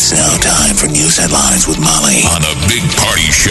It's 0.00 0.12
now 0.12 0.36
time 0.36 0.76
for 0.76 0.86
news 0.86 1.16
headlines 1.16 1.66
with 1.66 1.80
Molly 1.80 2.22
on 2.30 2.42
a 2.42 2.54
big 2.68 2.88
party 3.02 3.26
show 3.32 3.50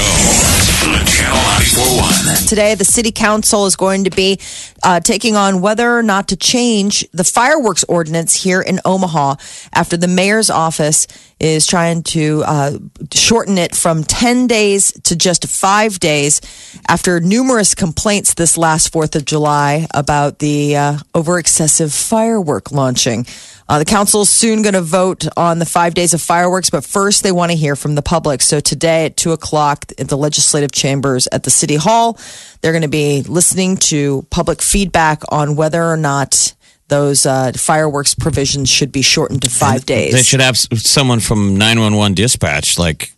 on 0.88 1.06
Channel 1.06 1.36
941. 1.36 2.48
Today, 2.48 2.74
the 2.74 2.86
city 2.86 3.12
council 3.12 3.66
is 3.66 3.76
going 3.76 4.06
to 4.06 4.10
be 4.10 4.40
uh, 4.82 5.02
taking 5.02 5.36
on 5.36 5.60
whether 5.60 5.98
or 5.98 6.04
not 6.04 6.30
to 6.30 6.38
change 6.38 7.06
the 7.12 7.26
fireworks 7.26 7.84
ordinance 7.90 8.34
here 8.34 8.62
in 8.62 8.80
Omaha 8.86 9.36
after 9.74 9.98
the 9.98 10.08
mayor's 10.08 10.50
office 10.50 11.06
is 11.40 11.66
trying 11.66 12.04
to 12.04 12.44
uh, 12.46 12.72
shorten 13.14 13.58
it 13.58 13.76
from 13.76 14.04
10 14.04 14.48
days 14.48 14.92
to 15.04 15.16
just 15.16 15.48
five 15.48 16.00
days 16.00 16.42
after 16.88 17.20
numerous 17.20 17.76
complaints 17.76 18.34
this 18.34 18.58
last 18.58 18.92
4th 18.92 19.16
of 19.16 19.26
July 19.26 19.88
about 19.94 20.40
the 20.40 20.76
uh, 20.76 20.98
over 21.14 21.38
excessive 21.38 21.94
firework 21.94 22.72
launching. 22.72 23.26
Uh, 23.70 23.80
the 23.80 23.86
council 23.86 24.22
is 24.22 24.30
soon 24.30 24.62
going 24.62 24.74
to 24.74 24.82
vote 24.82 25.28
on 25.36 25.60
the 25.60 25.66
five 25.66 25.94
days 25.94 26.14
of 26.14 26.22
fireworks, 26.22 26.70
but 26.70 26.86
first 26.86 27.22
they 27.22 27.34
want 27.34 27.52
to 27.52 27.58
hear 27.58 27.76
from 27.76 27.96
the 27.96 28.02
public. 28.02 28.42
So 28.42 28.60
today 28.60 29.06
at 29.06 29.18
two 29.18 29.34
o'clock 29.34 29.92
at 29.98 30.08
the 30.08 30.18
legislative 30.18 30.72
chambers 30.72 31.28
at 31.34 31.44
the 31.44 31.50
city 31.52 31.76
hall, 31.76 32.18
they're 32.62 32.72
going 32.72 32.82
to 32.84 32.88
be 32.88 33.24
listening 33.24 33.78
to 33.78 34.26
public 34.30 34.62
feedback 34.62 35.22
on 35.30 35.58
whether 35.58 35.84
or 35.84 35.98
not 35.98 36.54
those 36.90 37.26
uh, 37.26 37.52
fireworks 37.56 38.16
provisions 38.16 38.70
should 38.70 38.92
be 38.92 39.02
shortened 39.02 39.42
to 39.44 39.50
five 39.50 39.86
days. 39.86 40.14
They 40.14 40.24
should 40.24 40.40
have 40.42 40.58
someone 40.58 41.20
from 41.20 41.58
911 41.58 42.16
dispatch. 42.16 42.80
Like, 42.80 43.12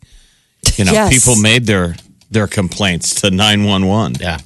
you 0.75 0.85
know, 0.85 0.91
Yes. 0.91 1.13
people 1.13 1.35
made 1.35 1.65
their 1.65 1.95
their 2.31 2.47
complaints 2.47 3.21
to 3.21 3.31
911. 3.31 4.17
Yeah. 4.21 4.39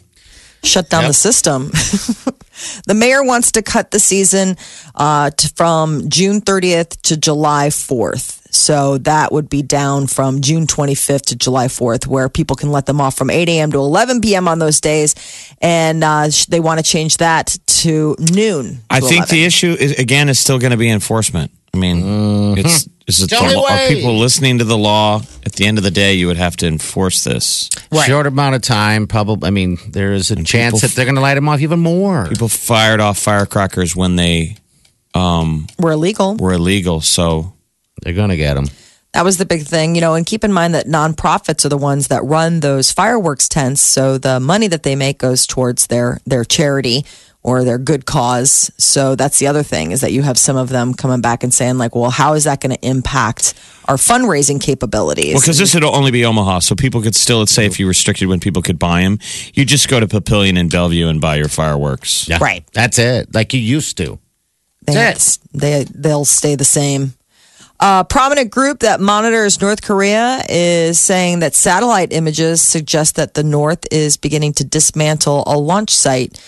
shut 0.63 0.89
down 0.89 1.03
the 1.05 1.13
system. 1.13 1.67
the 2.87 2.93
mayor 2.93 3.23
wants 3.23 3.51
to 3.53 3.61
cut 3.61 3.91
the 3.91 3.99
season 3.99 4.55
uh, 4.95 5.29
to, 5.31 5.49
from 5.55 6.09
June 6.09 6.39
30th 6.41 7.01
to 7.03 7.17
July 7.17 7.67
4th. 7.67 8.42
So 8.55 8.97
that 8.99 9.31
would 9.31 9.49
be 9.49 9.61
down 9.61 10.07
from 10.07 10.41
June 10.41 10.67
25th 10.67 11.23
to 11.27 11.35
July 11.35 11.67
4th, 11.67 12.07
where 12.07 12.29
people 12.29 12.55
can 12.55 12.71
let 12.71 12.85
them 12.85 13.01
off 13.01 13.15
from 13.17 13.29
8 13.29 13.49
a.m. 13.49 13.71
to 13.71 13.77
11 13.79 14.21
p.m. 14.21 14.47
on 14.47 14.59
those 14.59 14.79
days. 14.79 15.15
And 15.61 16.03
uh, 16.03 16.29
they 16.49 16.59
want 16.59 16.79
to 16.79 16.83
change 16.83 17.17
that 17.17 17.57
to 17.67 18.15
noon. 18.19 18.79
I 18.89 18.99
to 18.99 19.05
think 19.05 19.19
11. 19.19 19.35
the 19.35 19.45
issue 19.45 19.75
is 19.79 19.99
again 19.99 20.29
is 20.29 20.39
still 20.39 20.59
going 20.59 20.71
to 20.71 20.77
be 20.77 20.89
enforcement. 20.89 21.51
I 21.73 21.79
mean, 21.79 22.57
it's 22.57 22.87
is 23.07 23.23
it 23.23 23.31
the 23.31 23.37
the, 23.37 23.57
are 23.57 23.87
people 23.87 24.17
listening 24.17 24.59
to 24.59 24.63
the 24.63 24.77
law? 24.77 25.21
At 25.45 25.53
the 25.53 25.65
end 25.65 25.77
of 25.79 25.83
the 25.83 25.91
day, 25.91 26.13
you 26.13 26.27
would 26.27 26.37
have 26.37 26.55
to 26.57 26.67
enforce 26.67 27.23
this. 27.23 27.69
Short 28.05 28.27
amount 28.27 28.55
of 28.55 28.61
time, 28.61 29.07
probably. 29.07 29.47
I 29.47 29.51
mean, 29.51 29.77
there 29.89 30.13
is 30.13 30.29
a 30.29 30.35
chance 30.43 30.75
people- 30.75 30.79
that 30.79 30.91
they're 30.95 31.05
going 31.05 31.15
to 31.15 31.21
light 31.21 31.33
them 31.33 31.49
off 31.49 31.61
even 31.61 31.79
more. 31.79 32.27
People 32.27 32.47
fired 32.47 32.99
off 32.99 33.17
firecrackers 33.17 33.95
when 33.95 34.15
they 34.15 34.57
We're 35.15 35.91
illegal. 35.91 36.35
were 36.37 36.53
illegal. 36.53 37.01
So 37.01 37.52
They're 38.01 38.13
going 38.13 38.29
to 38.29 38.37
get 38.37 38.55
them. 38.55 38.65
That 39.13 39.23
was 39.23 39.37
the 39.37 39.45
big 39.45 39.61
thing, 39.63 39.93
you 39.93 40.01
know, 40.01 40.15
and 40.15 40.25
keep 40.25 40.43
in 40.43 40.51
mind 40.51 40.73
that 40.73 40.87
nonprofits 40.87 41.65
are 41.65 41.69
the 41.69 41.77
ones 41.77 42.07
that 42.07 42.23
run 42.23 42.61
those 42.61 42.91
fireworks 42.91 43.47
tents. 43.47 43.79
So 43.79 44.17
the 44.17 44.39
money 44.39 44.67
that 44.67 44.81
they 44.81 44.95
make 44.95 45.19
goes 45.19 45.45
towards 45.45 45.85
their, 45.87 46.19
their 46.25 46.43
charity 46.43 47.05
or 47.43 47.63
their 47.63 47.77
good 47.77 48.07
cause. 48.07 48.71
So 48.77 49.15
that's 49.15 49.37
the 49.37 49.45
other 49.45 49.61
thing 49.61 49.91
is 49.91 50.01
that 50.01 50.13
you 50.13 50.23
have 50.23 50.39
some 50.39 50.57
of 50.57 50.69
them 50.69 50.95
coming 50.95 51.21
back 51.21 51.43
and 51.43 51.53
saying 51.53 51.77
like, 51.77 51.93
well, 51.93 52.09
how 52.09 52.33
is 52.33 52.45
that 52.45 52.59
going 52.59 52.75
to 52.75 52.87
impact 52.87 53.53
our 53.85 53.97
fundraising 53.97 54.59
capabilities? 54.59 55.33
Well, 55.33 55.41
because 55.41 55.59
this 55.59 55.75
would 55.75 55.83
only 55.83 56.09
be 56.09 56.25
Omaha, 56.25 56.59
so 56.59 56.73
people 56.73 57.01
could 57.03 57.15
still, 57.15 57.39
let's 57.39 57.51
say, 57.51 57.65
if 57.67 57.79
you 57.79 57.87
restricted 57.87 58.29
when 58.29 58.39
people 58.39 58.61
could 58.63 58.79
buy 58.79 59.01
them, 59.01 59.19
you 59.53 59.63
just 59.63 59.89
go 59.89 59.99
to 59.99 60.07
Papillion 60.07 60.57
in 60.57 60.69
Bellevue 60.69 61.07
and 61.07 61.21
buy 61.21 61.35
your 61.35 61.49
fireworks. 61.49 62.27
Yeah. 62.27 62.39
Right. 62.41 62.65
That's 62.73 62.97
it. 62.97 63.35
Like 63.35 63.53
you 63.53 63.59
used 63.59 63.97
to. 63.97 64.17
they, 64.87 64.93
That's 64.93 65.37
they 65.53 65.83
they'll 65.93 66.25
stay 66.25 66.55
the 66.55 66.65
same. 66.65 67.13
A 67.85 68.05
prominent 68.05 68.49
group 68.49 68.79
that 68.79 69.01
monitors 69.01 69.59
North 69.59 69.81
Korea 69.81 70.41
is 70.47 70.97
saying 70.97 71.39
that 71.39 71.53
satellite 71.53 72.13
images 72.13 72.61
suggest 72.61 73.17
that 73.17 73.33
the 73.33 73.43
North 73.43 73.85
is 73.91 74.15
beginning 74.15 74.53
to 74.53 74.63
dismantle 74.63 75.43
a 75.45 75.57
launch 75.57 75.89
site. 75.89 76.41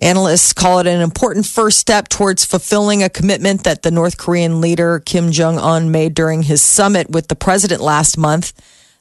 Analysts 0.00 0.52
call 0.52 0.80
it 0.80 0.88
an 0.88 1.00
important 1.00 1.46
first 1.46 1.78
step 1.78 2.08
towards 2.08 2.44
fulfilling 2.44 3.04
a 3.04 3.08
commitment 3.08 3.62
that 3.62 3.82
the 3.82 3.92
North 3.92 4.18
Korean 4.18 4.60
leader 4.60 4.98
Kim 4.98 5.30
Jong 5.30 5.58
un 5.58 5.92
made 5.92 6.12
during 6.12 6.42
his 6.42 6.60
summit 6.60 7.08
with 7.08 7.28
the 7.28 7.36
president 7.36 7.80
last 7.80 8.18
month. 8.18 8.52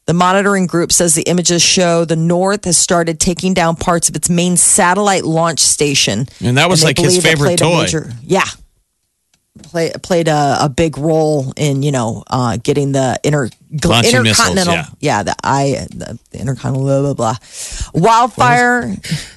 The 0.05 0.13
monitoring 0.13 0.67
group 0.67 0.91
says 0.91 1.15
the 1.15 1.23
images 1.23 1.63
show 1.63 2.05
the 2.05 2.15
North 2.15 2.65
has 2.65 2.77
started 2.77 3.19
taking 3.19 3.55
down 3.55 3.77
parts 3.77 4.09
of 4.09 4.15
its 4.15 4.29
main 4.29 4.57
satellite 4.57 5.23
launch 5.23 5.61
station. 5.61 6.27
And 6.39 6.55
that 6.59 6.69
was 6.69 6.81
they 6.81 6.89
like 6.89 6.99
his 6.99 7.19
favorite 7.23 7.57
toy. 7.57 7.81
major- 7.81 8.11
yeah. 8.21 8.45
Play, 9.61 9.91
played 10.01 10.27
a, 10.27 10.57
a 10.61 10.69
big 10.69 10.97
role 10.97 11.53
in, 11.55 11.83
you 11.83 11.91
know, 11.91 12.23
uh, 12.25 12.57
getting 12.63 12.91
the 12.91 13.19
inter, 13.23 13.49
gl- 13.71 13.85
Launching 13.89 14.23
missiles, 14.23 14.49
intercontinental. 14.49 14.97
yeah. 14.99 15.21
the 15.21 15.35
I, 15.43 15.85
the, 15.91 16.17
the 16.31 16.39
intercontinental, 16.39 17.13
blah, 17.13 17.13
blah, 17.13 17.37
blah. 17.93 18.01
Wildfire. 18.01 18.95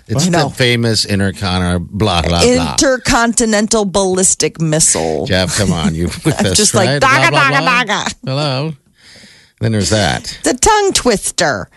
It's 0.08 0.24
you 0.24 0.30
know, 0.30 0.48
the 0.48 0.54
famous 0.54 1.04
intercontinental 1.04 1.80
blah 1.90 2.22
blah 2.22 2.42
blah. 2.42 2.72
intercontinental 2.72 3.84
ballistic 3.84 4.58
missile. 4.58 5.26
Jeff, 5.26 5.54
come 5.58 5.70
on, 5.72 5.94
you 5.94 6.04
with 6.24 6.38
just 6.54 6.72
right? 6.72 6.86
like, 6.86 7.00
Blah, 7.00 7.10
daga, 7.10 7.30
blah, 7.30 7.50
daga, 7.50 7.84
daga. 7.84 8.14
Hello. 8.24 8.72
Then 9.60 9.72
there's 9.72 9.90
that. 9.90 10.38
the 10.44 10.54
tongue 10.54 10.92
twister. 10.94 11.68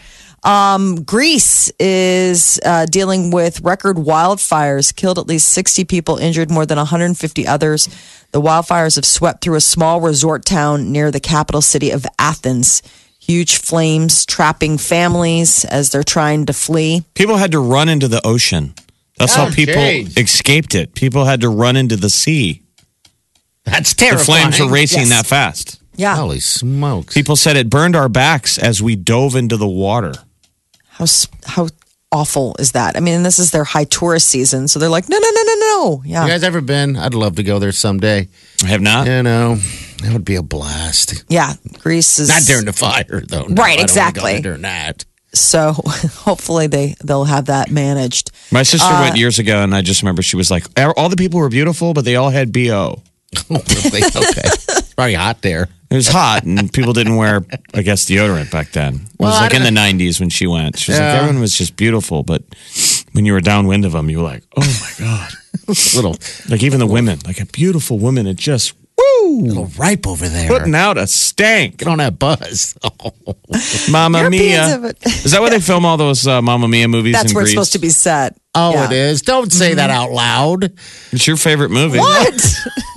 Um, 0.43 1.03
Greece 1.03 1.69
is 1.79 2.59
uh, 2.65 2.85
dealing 2.85 3.31
with 3.31 3.61
record 3.61 3.97
wildfires, 3.97 4.95
killed 4.95 5.19
at 5.19 5.27
least 5.27 5.49
60 5.49 5.83
people, 5.85 6.17
injured 6.17 6.49
more 6.49 6.65
than 6.65 6.77
150 6.77 7.45
others. 7.47 7.87
The 8.31 8.41
wildfires 8.41 8.95
have 8.95 9.05
swept 9.05 9.41
through 9.43 9.55
a 9.55 9.61
small 9.61 9.99
resort 10.01 10.45
town 10.45 10.91
near 10.91 11.11
the 11.11 11.19
capital 11.19 11.61
city 11.61 11.91
of 11.91 12.05
Athens. 12.17 12.81
Huge 13.19 13.57
flames 13.57 14.25
trapping 14.25 14.77
families 14.77 15.65
as 15.65 15.89
they're 15.91 16.03
trying 16.03 16.45
to 16.47 16.53
flee. 16.53 17.03
People 17.15 17.37
had 17.37 17.51
to 17.51 17.59
run 17.59 17.89
into 17.89 18.07
the 18.07 18.25
ocean. 18.25 18.73
That's 19.17 19.35
how 19.35 19.47
Oh, 19.47 19.51
people 19.51 19.75
jeez. 19.75 20.17
escaped 20.17 20.73
it. 20.73 20.95
People 20.95 21.25
had 21.25 21.41
to 21.41 21.49
run 21.49 21.75
into 21.75 21.97
the 21.97 22.09
sea. 22.09 22.63
That's 23.65 23.93
terrible 23.93 24.19
The 24.19 24.25
flames 24.25 24.59
were 24.59 24.69
racing 24.69 24.99
Yes. 25.01 25.09
that 25.09 25.25
fast. 25.27 25.79
Yeah. 25.95 26.15
Holy 26.15 26.39
smokes! 26.39 27.13
People 27.13 27.35
said 27.35 27.57
it 27.57 27.69
burned 27.69 27.93
our 27.95 28.07
backs 28.07 28.57
as 28.57 28.81
we 28.81 28.95
dove 28.95 29.35
into 29.35 29.57
the 29.57 29.67
water. 29.67 30.13
How, 30.99 31.05
how 31.45 31.67
awful 32.11 32.55
is 32.59 32.73
that? 32.73 32.95
I 32.95 32.99
mean, 32.99 33.15
and 33.15 33.25
this 33.25 33.39
is 33.39 33.51
their 33.51 33.63
high 33.63 33.85
tourist 33.85 34.27
season. 34.27 34.67
So 34.67 34.77
they're 34.79 34.89
like, 34.89 35.09
no, 35.09 35.17
no, 35.17 35.29
no, 35.29 35.41
no, 35.43 35.55
no. 35.55 36.03
Yeah. 36.05 36.23
You 36.25 36.29
guys 36.31 36.43
ever 36.43 36.61
been? 36.61 36.95
I'd 36.97 37.13
love 37.13 37.35
to 37.37 37.43
go 37.43 37.57
there 37.59 37.71
someday. 37.71 38.27
I 38.63 38.67
have 38.67 38.81
not. 38.81 39.07
You 39.07 39.23
know, 39.23 39.55
that 40.03 40.13
would 40.13 40.25
be 40.25 40.35
a 40.35 40.43
blast. 40.43 41.23
yeah. 41.29 41.53
Greece 41.79 42.19
is. 42.19 42.29
Not 42.29 42.43
during 42.43 42.65
the 42.65 42.73
fire, 42.73 43.21
though. 43.27 43.45
No, 43.45 43.47
Right, 43.47 43.47
I 43.47 43.47
don't 43.47 43.59
wanna 43.59 43.77
go 43.77 43.83
exactly. 43.83 44.41
during 44.41 44.61
that. 44.63 45.05
So 45.33 45.73
hopefully 46.25 46.65
they, 46.67 46.95
they'll 47.03 47.25
have 47.25 47.45
that 47.45 47.69
managed. 47.69 48.31
My 48.51 48.63
sister 48.63 48.87
Uh, 48.91 49.01
went 49.01 49.15
years 49.17 49.37
ago, 49.39 49.61
and 49.61 49.75
I 49.75 49.81
just 49.81 50.01
remember 50.01 50.23
she 50.23 50.35
was 50.35 50.49
like, 50.49 50.65
"All 50.97 51.07
the 51.07 51.15
people 51.15 51.39
were 51.39 51.49
beautiful, 51.49 51.93
but 51.93 52.03
they 52.03 52.15
all 52.15 52.31
had 52.31 52.51
bo." 52.51 53.03
Oh, 53.51 53.61
really? 53.83 54.01
Okay. 54.03 54.49
It's 54.99 55.03
probably 55.05 55.13
hot 55.15 55.41
there. 55.41 55.69
It 55.91 55.95
was 55.95 56.07
hot, 56.07 56.43
and 56.43 56.71
people 56.71 56.93
didn't 56.93 57.15
wear, 57.15 57.43
I 57.73 57.81
guess, 57.81 58.05
deodorant 58.05 58.51
back 58.51 58.71
then. 58.73 58.95
It 58.95 59.01
Well, 59.17 59.31
was 59.31 59.39
like 59.41 59.53
in 59.55 59.63
the 59.63 59.71
don't- 59.71 59.97
'90s 59.99 60.19
when 60.19 60.29
she 60.29 60.45
went. 60.45 60.77
She 60.77 60.91
was 60.91 60.99
like, 60.99 61.09
everyone 61.15 61.39
was 61.41 61.57
just 61.57 61.75
beautiful, 61.77 62.21
but 62.21 62.43
when 63.13 63.25
you 63.25 63.33
were 63.33 63.41
downwind 63.41 63.85
of 63.85 63.93
them, 63.93 64.09
you 64.09 64.17
were 64.17 64.23
like, 64.25 64.43
"Oh 64.55 64.61
my 64.99 65.05
god!" 65.05 65.31
little, 65.95 66.15
Like 66.49 66.61
even 66.63 66.79
the 66.79 66.85
women, 66.85 67.17
like 67.25 67.39
a 67.39 67.45
beautiful 67.45 67.97
woman, 67.97 68.27
it 68.27 68.35
just 68.37 68.73
woo 68.97 69.41
little 69.41 69.65
ripe 69.77 70.05
over 70.05 70.27
there. 70.27 70.47
putting 70.47 70.75
out 70.75 70.97
a 70.99 71.07
stank. 71.07 71.77
Get 71.77 71.87
on 71.87 71.97
that 71.99 72.19
buzz. 72.19 72.75
Mama 73.89 74.19
Europeans 74.19 74.77
Mia! 74.77 74.93
Is 75.05 75.31
that 75.31 75.41
where 75.41 75.49
they 75.49 75.59
film 75.59 75.85
all 75.85 75.97
those 75.97 76.27
uh, 76.27 76.41
Mamma 76.41 76.67
Mia 76.67 76.87
movies? 76.87 77.13
That's 77.13 77.31
in 77.31 77.35
where 77.35 77.43
Greece? 77.45 77.53
it's 77.53 77.55
supposed 77.55 77.73
to 77.73 77.79
be 77.79 77.89
set. 77.89 78.37
Oh, 78.53 78.73
Yeah. 78.73 78.85
it 78.85 78.91
is. 78.91 79.21
Don't 79.21 79.51
say 79.51 79.73
that 79.75 79.89
out 79.89 80.11
loud. 80.11 80.71
It's 81.11 81.25
your 81.27 81.37
favorite 81.37 81.69
movie. 81.71 81.99
What? 81.99 82.33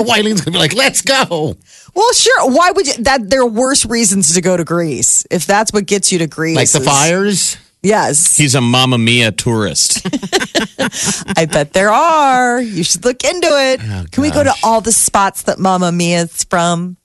Wileen's 0.00 0.40
gonna 0.42 0.52
be 0.54 0.58
like, 0.58 0.74
"Let's 0.74 1.00
go." 1.02 1.56
Well, 1.94 2.12
sure. 2.12 2.50
Why 2.50 2.70
would 2.70 2.86
you? 2.86 3.02
That 3.04 3.28
there 3.30 3.42
are 3.42 3.46
worse 3.48 3.84
reasons 3.86 4.34
to 4.34 4.40
go 4.40 4.56
to 4.56 4.64
Greece 4.64 5.26
if 5.30 5.46
that's 5.46 5.72
what 5.72 5.86
gets 5.86 6.12
you 6.12 6.18
to 6.18 6.26
Greece. 6.26 6.56
Like 6.56 6.70
the 6.70 6.80
is- 6.80 6.86
fires. 6.86 7.56
Yes, 7.84 8.36
He's 8.36 8.54
a 8.54 8.60
Mamma 8.60 8.96
Mia 8.96 9.32
tourist. 9.32 10.06
I 11.36 11.46
bet 11.46 11.72
there 11.72 11.90
are. 11.90 12.60
You 12.62 12.84
should 12.84 13.04
look 13.04 13.24
into 13.24 13.48
it. 13.48 13.80
Oh, 13.82 14.04
Can 14.08 14.22
we 14.22 14.30
go 14.30 14.44
to 14.44 14.54
all 14.62 14.80
the 14.80 14.92
spots 14.92 15.42
that 15.42 15.58
Mamma 15.58 15.90
Mia's 15.90 16.44
from? 16.44 16.96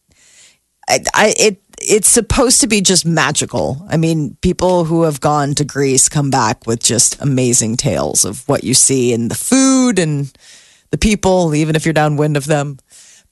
I, 0.88 1.00
I 1.16 1.34
it 1.40 1.62
it's 1.82 2.08
supposed 2.08 2.62
to 2.62 2.68
be 2.68 2.82
just 2.82 3.08
magical. 3.08 3.86
I 3.90 3.98
mean, 3.98 4.38
people 4.42 4.84
who 4.86 5.04
have 5.04 5.20
gone 5.20 5.56
to 5.56 5.66
Greece 5.66 6.10
come 6.10 6.30
back 6.30 6.68
with 6.68 6.84
just 6.84 7.20
amazing 7.22 7.78
tales 7.78 8.24
of 8.24 8.48
what 8.48 8.64
you 8.64 8.76
see 8.76 9.14
and 9.14 9.32
the 9.32 9.36
food 9.36 9.98
and 9.98 10.32
the 10.92 10.98
people, 11.00 11.56
even 11.56 11.76
if 11.76 11.86
you're 11.86 11.94
downwind 11.94 12.38
of 12.38 12.46
them. 12.46 12.78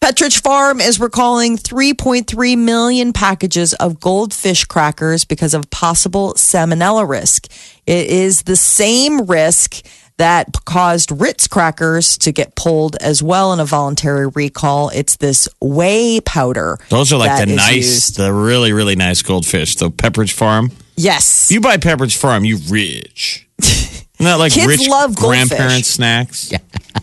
Petridge 0.01 0.41
Farm 0.41 0.81
is 0.81 0.99
recalling 0.99 1.57
3.3 1.57 2.57
million 2.57 3.11
packages 3.11 3.73
of 3.73 3.99
goldfish 3.99 4.65
crackers 4.65 5.25
because 5.25 5.53
of 5.53 5.69
possible 5.71 6.33
salmonella 6.35 7.07
risk. 7.07 7.51
It 7.87 8.07
is 8.07 8.43
the 8.43 8.55
same 8.55 9.25
risk 9.25 9.83
that 10.17 10.47
caused 10.65 11.11
Ritz 11.11 11.47
crackers 11.47 12.17
to 12.19 12.31
get 12.31 12.55
pulled 12.55 12.95
as 12.97 13.21
well 13.23 13.51
in 13.51 13.59
a 13.59 13.65
voluntary 13.65 14.27
recall. 14.27 14.89
It's 14.89 15.17
this 15.17 15.49
whey 15.59 16.21
powder. 16.21 16.77
Those 16.89 17.11
are 17.11 17.17
like 17.17 17.45
the 17.47 17.53
nice, 17.53 17.75
used. 17.75 18.17
the 18.17 18.31
really, 18.31 18.73
really 18.73 18.95
nice 18.95 19.21
goldfish. 19.21 19.75
The 19.75 19.89
Pepperidge 19.89 20.33
Farm. 20.33 20.71
Yes. 20.95 21.51
You 21.51 21.59
buy 21.59 21.77
Pepperidge 21.77 22.15
Farm, 22.15 22.45
you 22.45 22.57
rich. 22.69 23.47
Isn't 24.15 24.25
that 24.25 24.35
like 24.35 24.53
Kids 24.53 24.67
rich 24.67 24.87
love 24.87 25.15
goldfish. 25.15 25.49
grandparent 25.49 25.85
snacks? 25.85 26.51
Yeah. 26.51 26.59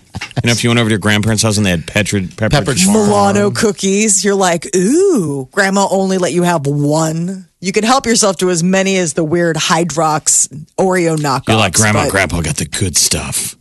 you 0.42 0.46
know, 0.46 0.52
if 0.52 0.64
you 0.64 0.70
went 0.70 0.80
over 0.80 0.88
to 0.88 0.92
your 0.92 0.98
grandparents' 0.98 1.42
house 1.42 1.56
and 1.56 1.66
they 1.66 1.70
had 1.70 1.86
Petridge, 1.86 2.28
Pepperidge, 2.30 2.64
Pepperidge 2.64 2.84
Farm. 2.86 3.06
Milano 3.08 3.50
cookies. 3.50 4.24
You're 4.24 4.34
like, 4.34 4.74
ooh, 4.74 5.48
grandma 5.52 5.86
only 5.90 6.18
let 6.18 6.32
you 6.32 6.42
have 6.42 6.66
one. 6.66 7.48
You 7.60 7.70
could 7.72 7.84
help 7.84 8.06
yourself 8.06 8.38
to 8.38 8.50
as 8.50 8.62
many 8.62 8.96
as 8.96 9.12
the 9.14 9.22
weird 9.24 9.56
Hydrox 9.56 10.48
Oreo 10.78 11.16
knockoffs. 11.16 11.48
You're 11.48 11.56
like, 11.56 11.74
Grandma, 11.74 12.04
but- 12.04 12.10
Grandpa 12.10 12.40
got 12.40 12.56
the 12.56 12.66
good 12.66 12.96
stuff. 12.96 13.54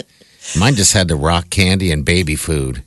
Mine 0.58 0.74
just 0.74 0.92
had 0.92 1.08
the 1.08 1.16
rock 1.16 1.50
candy 1.50 1.90
and 1.92 2.04
baby 2.04 2.36
food. 2.36 2.82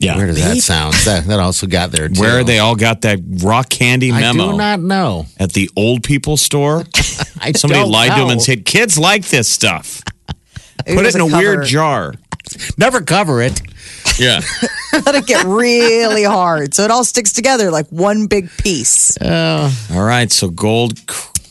Yeah. 0.00 0.16
Where 0.16 0.26
does 0.28 0.42
that 0.42 0.56
sound? 0.56 0.94
That, 1.04 1.26
that 1.26 1.38
also 1.40 1.66
got 1.66 1.92
there 1.92 2.08
too. 2.08 2.20
Where 2.20 2.42
they 2.42 2.58
all 2.58 2.74
got 2.74 3.02
that 3.02 3.20
rock 3.42 3.68
candy 3.68 4.10
memo. 4.10 4.48
I 4.48 4.50
do 4.52 4.56
not 4.56 4.80
know. 4.80 5.26
at 5.38 5.52
the 5.52 5.70
old 5.76 6.02
people 6.02 6.36
store. 6.38 6.84
I 7.40 7.52
Somebody 7.54 7.80
don't 7.82 7.90
lied 7.92 8.12
to 8.12 8.20
them 8.20 8.30
and 8.30 8.42
said, 8.42 8.64
"Kids 8.64 8.98
like 8.98 9.26
this 9.28 9.48
stuff. 9.48 10.02
It 10.86 10.94
Put 10.96 11.04
was 11.04 11.14
it 11.14 11.20
in 11.20 11.26
a, 11.26 11.30
cover. 11.30 11.42
weird 11.42 11.64
jar." 11.66 12.14
never 12.78 13.00
cover 13.00 13.40
it. 13.42 13.60
Yeah. 14.18 14.40
Let 14.92 15.14
it 15.14 15.26
get 15.26 15.44
really 15.46 16.24
hard, 16.24 16.74
so 16.74 16.82
it 16.84 16.90
all 16.90 17.04
sticks 17.04 17.32
together 17.32 17.70
like 17.70 17.86
one 17.90 18.26
big 18.26 18.50
piece. 18.58 19.16
Uh, 19.18 19.70
all 19.92 20.02
right. 20.02 20.32
So 20.32 20.48
gold, 20.48 20.98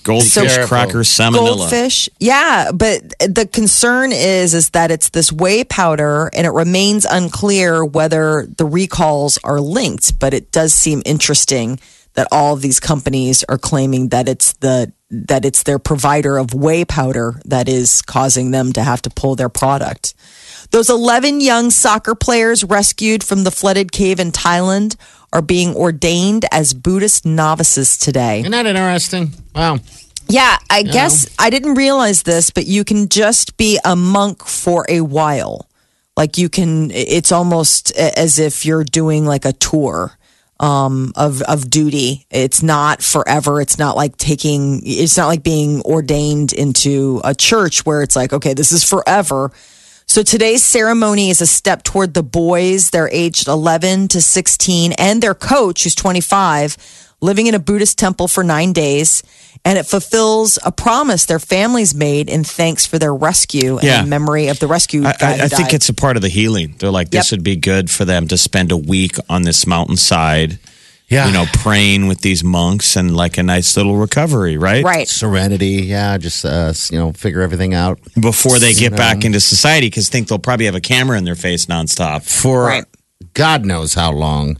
goldfish 0.03 0.55
Careful. 0.55 0.67
cracker 0.67 0.99
salmonella. 0.99 1.57
Goldfish, 1.57 2.09
yeah, 2.19 2.71
but 2.73 3.01
the 3.19 3.47
concern 3.51 4.11
is 4.11 4.53
is 4.53 4.71
that 4.71 4.91
it's 4.91 5.09
this 5.09 5.31
whey 5.31 5.63
powder, 5.63 6.29
and 6.33 6.45
it 6.45 6.51
remains 6.51 7.05
unclear 7.05 7.83
whether 7.83 8.47
the 8.57 8.65
recalls 8.65 9.37
are 9.43 9.59
linked. 9.59 10.19
But 10.19 10.33
it 10.33 10.51
does 10.51 10.73
seem 10.73 11.01
interesting 11.05 11.79
that 12.13 12.27
all 12.31 12.53
of 12.53 12.61
these 12.61 12.79
companies 12.79 13.43
are 13.47 13.57
claiming 13.57 14.09
that 14.09 14.27
it's 14.27 14.53
the 14.53 14.91
that 15.11 15.45
it's 15.45 15.63
their 15.63 15.79
provider 15.79 16.37
of 16.37 16.53
whey 16.53 16.85
powder 16.85 17.41
that 17.45 17.67
is 17.67 18.01
causing 18.03 18.51
them 18.51 18.73
to 18.73 18.83
have 18.83 19.01
to 19.01 19.09
pull 19.09 19.35
their 19.35 19.49
product. 19.49 20.13
Those 20.71 20.89
11 20.89 21.41
young 21.41 21.71
soccer 21.71 22.13
players 22.13 22.63
rescued 22.63 23.23
from 23.23 23.43
the 23.43 23.51
flooded 23.51 23.91
cave 23.91 24.19
in 24.19 24.31
Thailand 24.31 24.97
are 25.31 25.41
being 25.41 25.75
ordained 25.75 26.45
as 26.51 26.73
Buddhist 26.73 27.25
novices 27.25 27.97
today. 27.97 28.39
Isn't 28.39 28.51
that 28.51 28.65
interesting? 28.65 29.31
Wow. 29.55 29.79
Yeah, 30.27 30.57
I 30.69 30.83
guess 30.83 31.27
I 31.39 31.49
didn't 31.49 31.73
realize 31.73 32.21
this, 32.21 32.51
but 32.51 32.67
you 32.67 32.83
can 32.83 33.09
just 33.09 33.57
be 33.57 33.79
a 33.83 33.95
monk 33.95 34.45
for 34.45 34.85
a 34.87 35.01
while. 35.01 35.67
Like 36.15 36.37
you 36.37 36.49
can, 36.49 36.91
it's 36.91 37.31
almost 37.31 37.91
as 37.97 38.37
if 38.37 38.63
you're 38.63 38.83
doing 38.83 39.25
like 39.25 39.45
a 39.45 39.53
tour 39.53 40.19
um, 40.59 41.13
of 41.15 41.41
of 41.43 41.69
duty. 41.69 42.25
It's 42.29 42.61
not 42.61 43.01
forever. 43.01 43.61
It's 43.61 43.79
not 43.79 43.95
like 43.95 44.17
taking. 44.17 44.81
It's 44.85 45.17
not 45.17 45.27
like 45.27 45.43
being 45.43 45.81
ordained 45.81 46.53
into 46.53 47.21
a 47.23 47.33
church 47.33 47.85
where 47.85 48.03
it's 48.03 48.15
like, 48.15 48.33
okay, 48.33 48.53
this 48.53 48.71
is 48.71 48.83
forever. 48.83 49.51
So 50.11 50.23
today's 50.23 50.63
ceremony 50.63 51.29
is 51.29 51.39
a 51.39 51.45
step 51.45 51.83
toward 51.83 52.15
the 52.15 52.23
boys. 52.23 52.89
They're 52.89 53.11
aged 53.13 53.47
11 53.47 54.07
to 54.07 54.21
16 54.23 54.93
and 54.93 55.21
their 55.21 55.35
coach, 55.35 55.83
who's 55.83 55.93
25, 55.93 56.77
living 57.21 57.45
in 57.45 57.53
a 57.53 57.59
Buddhist 57.59 57.99
temple 57.99 58.27
for 58.27 58.43
nine 58.43 58.73
days. 58.73 59.21
And 59.63 59.77
it 59.77 59.85
fulfills 59.85 60.57
a 60.65 60.71
promise 60.71 61.25
their 61.25 61.37
families 61.37 61.93
made 61.93 62.27
in 62.27 62.43
thanks 62.43 62.87
for 62.87 62.97
their 62.97 63.13
rescue 63.13 63.75
and 63.75 63.83
Yeah. 63.83 64.01
in 64.01 64.09
memory 64.09 64.47
of 64.47 64.57
the 64.57 64.65
rescue 64.65 65.05
I, 65.05 65.13
I, 65.21 65.33
I 65.43 65.47
think 65.47 65.75
it's 65.75 65.89
a 65.89 65.93
part 65.93 66.15
of 66.15 66.23
the 66.23 66.29
healing. 66.29 66.73
They're 66.79 66.89
like, 66.89 67.11
this 67.11 67.31
Yep. 67.31 67.37
would 67.37 67.43
be 67.43 67.55
good 67.57 67.91
for 67.91 68.03
them 68.03 68.27
to 68.29 68.37
spend 68.37 68.71
a 68.71 68.77
week 68.77 69.15
on 69.29 69.43
this 69.43 69.67
mountainside, 69.67 70.57
Yeah. 71.09 71.27
you 71.27 71.33
know, 71.33 71.45
praying 71.53 72.07
with 72.07 72.21
these 72.21 72.43
monks 72.43 72.95
and 72.95 73.15
like 73.15 73.37
a 73.37 73.43
nice 73.43 73.75
little 73.75 73.97
recovery, 73.97 74.57
right? 74.57 74.83
right. 74.83 75.07
Serenity. 75.07 75.83
Yeah. 75.83 76.17
Just, 76.17 76.45
uh, 76.45 76.71
you 76.91 76.99
know, 76.99 77.13
figure 77.13 77.41
everything 77.41 77.73
out. 77.73 77.99
Before 78.19 78.59
they 78.59 78.73
get 78.73 78.95
back 78.95 79.25
into 79.25 79.39
society, 79.39 79.87
because 79.87 80.07
think 80.09 80.27
they'll 80.27 80.37
probably 80.39 80.67
have 80.67 80.75
a 80.75 80.81
camera 80.81 81.17
in 81.17 81.23
their 81.23 81.35
face 81.35 81.65
nonstop. 81.65 82.23
For 82.23 82.65
Right. 82.65 82.85
God 83.33 83.65
knows 83.65 83.95
how 83.95 84.11
long. 84.11 84.57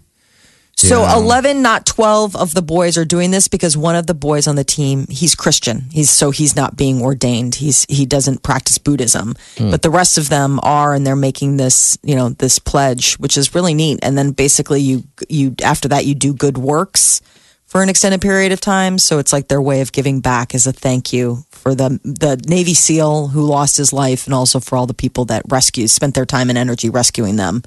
So 0.80 1.02
Yeah. 1.02 1.18
11, 1.18 1.62
not 1.62 1.86
12 1.86 2.38
of 2.38 2.54
the 2.54 2.62
boys 2.62 2.98
are 2.98 3.04
doing 3.04 3.32
this 3.32 3.50
because 3.50 3.76
one 3.76 3.98
of 3.98 4.08
the 4.08 4.14
boys 4.14 4.48
on 4.48 4.56
the 4.56 4.64
team, 4.64 5.08
he's 5.10 5.36
Christian. 5.36 5.86
He's 5.92 6.10
so 6.10 6.32
he's 6.32 6.56
not 6.56 6.78
being 6.78 7.02
ordained. 7.02 7.56
He's 7.56 7.86
he 7.90 8.06
doesn't 8.06 8.44
practice 8.44 8.78
Buddhism. 8.78 9.36
Hmm. 9.58 9.72
But 9.72 9.82
the 9.82 9.90
rest 9.90 10.18
of 10.18 10.30
them 10.30 10.58
are 10.64 10.94
and 10.94 11.06
they're 11.06 11.18
making 11.18 11.58
this, 11.58 11.98
you 12.02 12.16
know, 12.16 12.30
this 12.30 12.60
pledge, 12.60 13.16
which 13.16 13.38
is 13.38 13.54
really 13.54 13.74
neat. 13.74 14.00
And 14.02 14.18
then 14.18 14.32
basically 14.32 14.80
you 14.80 15.04
you 15.28 15.54
after 15.64 15.90
that 15.90 16.06
you 16.06 16.16
do 16.16 16.34
good 16.34 16.58
works 16.58 17.22
for 17.66 17.84
an 17.84 17.90
extended 17.90 18.22
period 18.22 18.52
of 18.54 18.62
time. 18.62 18.98
So 18.98 19.20
it's 19.20 19.34
like 19.34 19.50
their 19.50 19.62
way 19.62 19.82
of 19.82 19.92
giving 19.92 20.22
back 20.22 20.56
as 20.56 20.66
a 20.66 20.72
thank 20.72 21.12
you 21.12 21.44
for 21.52 21.76
the 21.76 22.00
the 22.06 22.42
Navy 22.48 22.74
SEAL 22.74 23.28
who 23.28 23.44
lost 23.44 23.76
his 23.76 23.92
life 23.92 24.26
and 24.26 24.34
also 24.34 24.62
for 24.62 24.78
all 24.78 24.88
the 24.88 24.94
people 24.94 25.26
that 25.26 25.44
rescued, 25.50 25.90
spent 25.92 26.16
their 26.16 26.26
time 26.26 26.50
and 26.50 26.58
energy 26.58 26.90
rescuing 26.90 27.36
them 27.36 27.64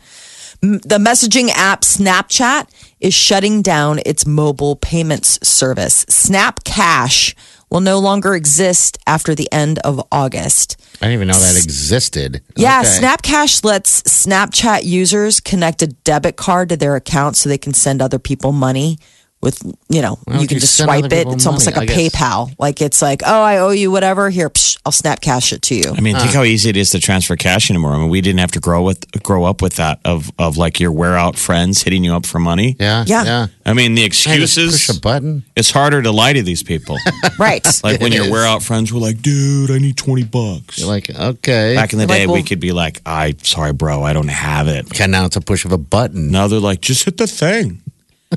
the 0.63 0.99
messaging 0.99 1.49
app 1.51 1.81
Snapchat 1.83 2.69
is 3.01 3.13
shutting 3.13 3.63
down 3.63 3.99
its 4.07 4.25
mobile 4.25 4.77
payments 4.77 5.45
service. 5.47 6.07
Snap 6.09 6.63
Cash 6.63 7.35
will 7.69 7.81
no 7.81 7.99
longer 7.99 8.35
exist 8.35 8.97
after 9.07 9.35
the 9.35 9.51
end 9.51 9.81
of 9.81 10.01
August. 10.13 10.77
I 11.01 11.07
didn't 11.07 11.15
even 11.15 11.29
know 11.29 11.35
that 11.35 11.57
existed. 11.57 12.43
Yeah, 12.55 12.81
Okay. 12.81 12.89
Snap 12.91 13.23
Cash 13.23 13.65
lets 13.65 14.03
Snapchat 14.03 14.85
users 14.85 15.41
connect 15.41 15.83
a 15.83 15.89
debit 15.89 16.37
card 16.37 16.69
to 16.69 16.77
their 16.77 16.95
account 16.95 17.37
so 17.37 17.49
they 17.49 17.59
can 17.59 17.75
send 17.75 18.01
other 18.01 18.21
people 18.21 18.53
money 18.53 18.99
with, 19.43 19.61
you 19.89 20.03
know, 20.03 20.19
Why 20.25 20.39
you 20.39 20.47
can 20.47 20.57
you 20.57 20.61
just 20.61 20.77
swipe 20.77 21.07
it. 21.07 21.11
people 21.11 21.33
It's 21.35 21.47
almost 21.47 21.67
money? 21.67 21.87
like 21.87 21.91
a 21.91 22.01
PayPal. 22.01 22.55
Like 22.59 22.81
it's 22.81 23.03
like, 23.03 23.23
oh, 23.27 23.43
I 23.43 23.59
owe 23.59 23.71
you 23.71 23.91
whatever. 23.91 24.31
Here, 24.31 24.49
psh, 24.49 24.79
I'll 24.87 24.93
Snap 24.93 25.21
Cash 25.21 25.53
it 25.53 25.63
to 25.63 25.75
you. 25.75 25.93
I 25.97 26.01
mean, 26.01 26.17
think 26.17 26.31
uh. 26.31 26.39
how 26.39 26.43
easy 26.45 26.71
it 26.71 26.77
is 26.77 26.91
to 26.91 27.01
transfer 27.01 27.37
cash 27.37 27.71
anymore. 27.71 27.93
I 27.93 27.99
mean, 27.99 28.09
we 28.09 28.21
didn't 28.21 28.41
have 28.41 28.53
to 28.53 28.61
grow 28.61 28.83
with 28.83 29.11
grow 29.23 29.45
up 29.45 29.61
with 29.61 29.77
that 29.77 30.01
of 30.05 30.31
of 30.39 30.57
like 30.57 30.81
your 30.81 30.93
wear 30.93 31.17
out 31.17 31.37
friends 31.37 31.83
hitting 31.83 32.05
you 32.05 32.15
up 32.15 32.25
for 32.25 32.39
money. 32.39 32.77
Yeah. 32.79 33.05
Yeah. 33.07 33.25
Yeah. 33.25 33.47
I 33.67 33.75
mean, 33.75 33.95
the 33.95 34.05
excuses. 34.05 34.87
push 34.87 34.97
a 34.97 35.01
button. 35.01 35.45
it's 35.57 35.71
harder 35.71 36.03
to 36.03 36.11
lie 36.11 36.33
to 36.33 36.43
these 36.43 36.63
people. 36.63 36.99
right. 37.39 37.67
like 37.85 38.01
when 38.01 38.13
your 38.13 38.31
wear 38.31 38.45
out 38.45 38.63
friends 38.63 38.93
were 38.93 39.01
like, 39.01 39.23
"Dude, 39.23 39.71
I 39.71 39.79
need 39.79 39.97
twenty 39.97 40.25
bucks." 40.25 40.79
You're 40.79 40.89
like, 40.89 41.11
okay. 41.11 41.75
Back 41.75 41.93
in 41.93 41.99
the 41.99 42.07
They're 42.07 42.19
day, 42.19 42.27
like, 42.27 42.35
we 42.35 42.43
could 42.43 42.61
be 42.61 42.73
like, 42.73 43.01
"I 43.07 43.35
sorry, 43.43 43.73
bro, 43.73 44.03
I 44.03 44.13
don't 44.13 44.29
have 44.29 44.69
it." 44.69 44.87
Okay, 44.87 45.07
now 45.07 45.27
it's 45.27 45.37
a 45.37 45.41
push 45.41 45.65
of 45.65 45.73
a 45.73 45.79
button. 45.79 46.31
Now 46.31 46.49
they're 46.49 46.61
like, 46.61 46.81
"Just 46.81 47.05
hit 47.05 47.17
the 47.17 47.27
thing." 47.27 47.83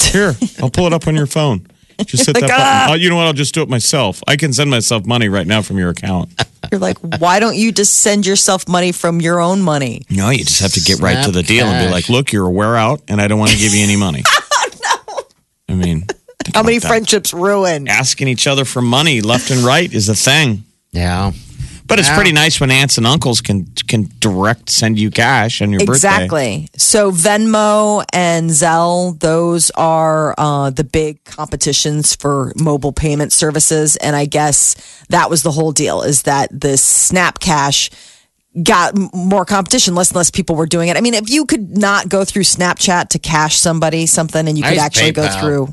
Here, 0.03 0.35
I'll 0.61 0.69
pull 0.69 0.87
it 0.87 0.93
up 0.93 1.07
on 1.07 1.15
your 1.15 1.27
phone. 1.27 1.67
Just 2.05 2.25
hit 2.25 2.35
Like, 2.35 2.41
that 2.41 2.49
button. 2.49 2.55
ah. 2.61 2.87
Oh, 2.91 2.93
you 2.95 3.09
know 3.09 3.15
what? 3.15 3.25
I'll 3.25 3.33
just 3.33 3.53
do 3.53 3.61
it 3.61 3.69
myself. 3.69 4.21
I 4.27 4.35
can 4.35 4.51
send 4.51 4.69
myself 4.69 5.05
money 5.05 5.29
right 5.29 5.47
now 5.47 5.61
from 5.61 5.77
your 5.77 5.89
account. 5.91 6.29
You're 6.71 6.79
like, 6.81 6.97
why 7.21 7.39
don't 7.39 7.55
you 7.55 7.71
just 7.71 7.95
send 8.01 8.25
yourself 8.25 8.67
money 8.67 8.91
from 8.91 9.21
your 9.21 9.39
own 9.39 9.61
money? 9.61 10.01
No, 10.09 10.29
you 10.29 10.43
just 10.43 10.61
have 10.61 10.73
to 10.73 10.81
get 10.81 10.99
right 10.99 11.23
to 11.23 11.31
the 11.31 11.39
Snap 11.39 11.47
deal 11.47 11.67
and 11.67 11.87
be 11.87 11.91
like, 11.93 12.09
"Look, 12.09 12.33
you're 12.33 12.47
a 12.47 12.51
wear 12.51 12.75
out, 12.75 13.01
and 13.07 13.21
I 13.21 13.27
don't 13.27 13.39
want 13.39 13.51
to 13.51 13.57
give 13.57 13.73
you 13.73 13.83
any 13.83 13.95
money." 13.95 14.23
I 15.69 15.73
mean, 15.73 16.05
How 16.53 16.63
many 16.63 16.79
that. 16.79 16.87
friendships 16.87 17.33
ruined? 17.33 17.87
asking 17.89 18.27
each 18.27 18.47
other 18.47 18.65
for 18.65 18.81
money 18.81 19.21
left 19.21 19.49
and 19.51 19.61
right 19.63 19.91
is 19.93 20.09
a 20.09 20.15
thing. 20.15 20.63
Yeah. 20.91 21.31
But 21.87 21.99
it's 21.99 22.09
pretty 22.09 22.31
nice 22.31 22.59
when 22.59 22.71
aunts 22.71 22.97
and 22.97 23.05
uncles 23.05 23.41
can 23.41 23.67
can 23.87 24.09
direct 24.19 24.69
send 24.69 24.97
you 24.97 25.11
cash 25.11 25.61
on 25.61 25.71
your 25.71 25.79
birthday. 25.79 25.93
Exactly. 25.93 26.69
So 26.77 27.11
Venmo 27.11 28.03
and 28.11 28.49
Zelle, 28.49 29.19
those 29.19 29.69
are 29.71 30.33
uh, 30.37 30.71
the 30.71 30.83
big 30.83 31.23
competitions 31.25 32.15
for 32.15 32.53
mobile 32.55 32.91
payment 32.91 33.33
services, 33.33 33.97
and 33.97 34.15
I 34.15 34.25
guess 34.25 34.75
that 35.09 35.29
was 35.29 35.43
the 35.43 35.51
whole 35.51 35.71
deal. 35.71 36.01
Is 36.01 36.23
that 36.23 36.49
this 36.51 36.83
Snap 36.83 37.39
Cash 37.39 37.91
got 38.63 38.95
more 39.13 39.45
competition? 39.45 39.93
Less 39.93 40.09
and 40.09 40.15
less 40.15 40.31
people 40.31 40.55
were 40.55 40.65
doing 40.65 40.89
it. 40.89 40.97
I 40.97 41.01
mean, 41.01 41.13
if 41.13 41.29
you 41.29 41.45
could 41.45 41.77
not 41.77 42.09
go 42.09 42.25
through 42.25 42.43
Snapchat 42.43 43.09
to 43.09 43.19
cash 43.19 43.57
somebody 43.57 44.07
something, 44.07 44.47
and 44.47 44.57
you 44.57 44.63
could 44.63 44.79
actually 44.79 45.11
go 45.11 45.29
through. 45.29 45.69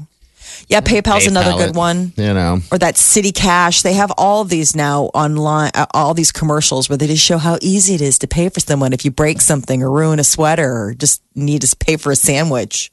Yeah, 0.69 0.81
PayPal's 0.81 1.27
another 1.27 1.53
PayPal 1.53 1.59
good 1.59 1.71
it, 1.71 1.77
one 1.77 2.13
You 2.17 2.35
know. 2.35 2.61
or 2.71 2.79
that 2.79 2.97
City 2.97 3.33
Cash. 3.33 3.83
They 3.83 3.95
have 3.95 4.13
all 4.17 4.43
of 4.43 4.49
these 4.49 4.75
now 4.75 5.05
online, 5.15 5.71
uh, 5.75 5.87
all 5.93 6.15
these 6.15 6.33
commercials 6.33 6.89
where 6.89 6.97
they 6.97 7.07
just 7.07 7.25
show 7.25 7.39
how 7.39 7.59
easy 7.61 7.95
it 7.95 8.01
is 8.01 8.19
to 8.21 8.27
pay 8.27 8.49
for 8.49 8.61
someone 8.61 8.93
if 8.93 9.05
you 9.05 9.11
break 9.11 9.41
something 9.41 9.83
or 9.83 9.91
ruin 9.91 10.19
a 10.19 10.25
sweater 10.25 10.73
or 10.73 10.95
just 10.95 11.23
need 11.35 11.63
to 11.63 11.77
pay 11.77 11.97
for 11.97 12.13
a 12.13 12.17
sandwich. 12.17 12.93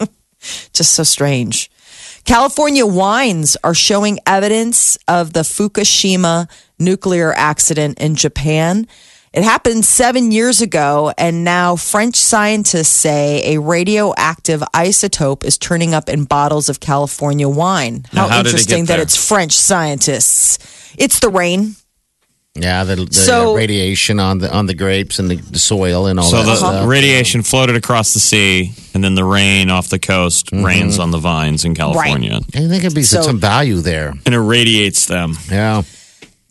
just 0.72 0.92
so 0.92 1.02
strange. 1.02 1.70
California 2.24 2.86
wines 2.86 3.56
are 3.62 3.74
showing 3.74 4.18
evidence 4.26 4.96
of 5.06 5.32
the 5.34 5.40
Fukushima 5.40 6.48
nuclear 6.78 7.34
accident 7.34 7.98
in 7.98 8.14
Japan. 8.14 8.86
It 9.34 9.42
happened 9.42 9.84
seven 9.84 10.30
years 10.30 10.60
ago, 10.62 11.12
and 11.18 11.42
now 11.42 11.74
French 11.74 12.14
scientists 12.14 12.86
say 12.88 13.54
a 13.54 13.60
radioactive 13.60 14.60
isotope 14.72 15.42
is 15.44 15.58
turning 15.58 15.92
up 15.92 16.08
in 16.08 16.22
bottles 16.24 16.68
of 16.68 16.78
California 16.78 17.48
wine. 17.48 18.06
Now, 18.12 18.28
How, 18.28 18.28
how 18.28 18.42
did 18.42 18.46
it 18.46 18.50
interesting 18.50 18.84
that 18.86 19.00
it's 19.00 19.16
French 19.16 19.50
scientists. 19.52 20.58
It's 20.96 21.18
the 21.18 21.30
rain. 21.30 21.74
Yeah, 22.54 22.84
the, 22.84 22.94
the 22.94 23.12
So- 23.12 23.56
radiation 23.56 24.20
on 24.20 24.38
the 24.38 24.54
on 24.54 24.66
the 24.66 24.74
grapes 24.74 25.18
and 25.18 25.28
the, 25.28 25.34
the 25.34 25.58
soil 25.58 26.06
and 26.06 26.20
all 26.20 26.26
So 26.26 26.36
that 26.36 26.44
So 26.44 26.50
the 26.50 26.56
stuff. 26.78 26.88
radiation 26.88 27.42
floated 27.42 27.74
across 27.74 28.14
the 28.14 28.20
sea, 28.20 28.72
and 28.94 29.02
then 29.02 29.16
the 29.16 29.24
rain 29.24 29.68
off 29.70 29.88
the 29.88 29.98
coast 29.98 30.52
Mm-hmm. 30.52 30.64
rains 30.64 31.00
on 31.00 31.10
the 31.10 31.18
vines 31.18 31.64
in 31.64 31.74
California 31.74 32.36
I 32.54 32.68
think 32.68 32.84
it'd 32.84 32.94
be 32.94 33.02
So- 33.02 33.22
some 33.22 33.40
value 33.40 33.80
there. 33.80 34.14
and 34.24 34.32
irradiates 34.36 35.06
them. 35.06 35.36
Yeah. 35.50 35.82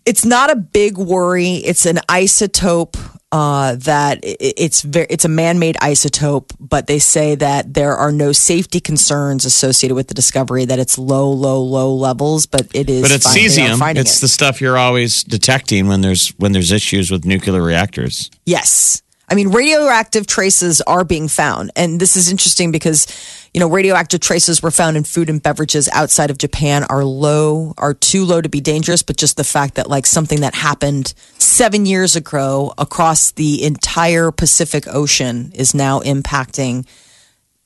It's 0.06 0.26
not 0.26 0.50
a 0.50 0.56
big 0.56 0.98
worry. 0.98 1.56
It's 1.56 1.86
an 1.86 1.98
isotope 2.10 2.98
uh, 3.32 3.76
that 3.80 4.20
it's 4.22 4.84
very, 4.84 5.08
it's 5.10 5.26
a 5.26 5.30
man-made 5.30 5.76
isotope, 5.78 6.52
but 6.60 6.86
they 6.86 7.00
say 7.00 7.34
that 7.34 7.74
there 7.74 7.96
are 7.96 8.12
no 8.12 8.32
safety 8.32 8.80
concerns 8.80 9.44
associated 9.44 9.96
with 9.96 10.08
the 10.08 10.14
discovery. 10.14 10.66
That 10.66 10.78
it's 10.78 11.00
low, 11.00 11.32
low, 11.32 11.64
low 11.64 11.96
levels, 11.96 12.46
but 12.46 12.68
it 12.76 12.92
is. 12.92 13.02
But 13.02 13.12
it's 13.12 13.26
fine- 13.26 13.36
cesium. 13.36 13.96
It's 13.98 14.18
it. 14.20 14.22
the 14.22 14.28
stuff 14.28 14.62
you're 14.62 14.78
always 14.78 15.24
detecting 15.24 15.88
when 15.88 16.02
there's 16.02 16.30
when 16.38 16.52
there's 16.52 16.72
issues 16.72 17.10
with 17.10 17.26
nuclear 17.26 17.62
reactors. 17.62 18.30
Yes. 18.46 19.02
I 19.34 19.36
mean, 19.36 19.50
radioactive 19.50 20.28
traces 20.28 20.80
are 20.82 21.04
being 21.04 21.28
found. 21.28 21.72
And 21.76 22.00
this 22.00 22.16
is 22.16 22.30
interesting 22.30 22.72
because, 22.72 23.08
you 23.52 23.60
know, 23.60 23.68
radioactive 23.68 24.20
traces 24.20 24.62
were 24.62 24.70
found 24.70 24.96
in 24.96 25.04
food 25.04 25.28
and 25.28 25.42
beverages 25.42 25.90
outside 25.92 26.30
of 26.30 26.38
Japan 26.38 26.84
are 26.84 27.04
low, 27.04 27.74
are 27.80 27.96
too 27.96 28.26
low 28.26 28.42
to 28.42 28.48
be 28.48 28.62
dangerous. 28.62 29.02
But 29.02 29.18
just 29.18 29.36
the 29.36 29.44
fact 29.44 29.74
that, 29.74 29.90
like, 29.90 30.06
something 30.06 30.42
that 30.42 30.54
happened 30.54 31.16
seven 31.40 31.88
years 31.88 32.16
ago 32.16 32.76
across 32.78 33.32
the 33.32 33.64
entire 33.64 34.30
Pacific 34.30 34.86
Ocean 34.88 35.52
is 35.56 35.74
now 35.74 36.02
impacting 36.02 36.86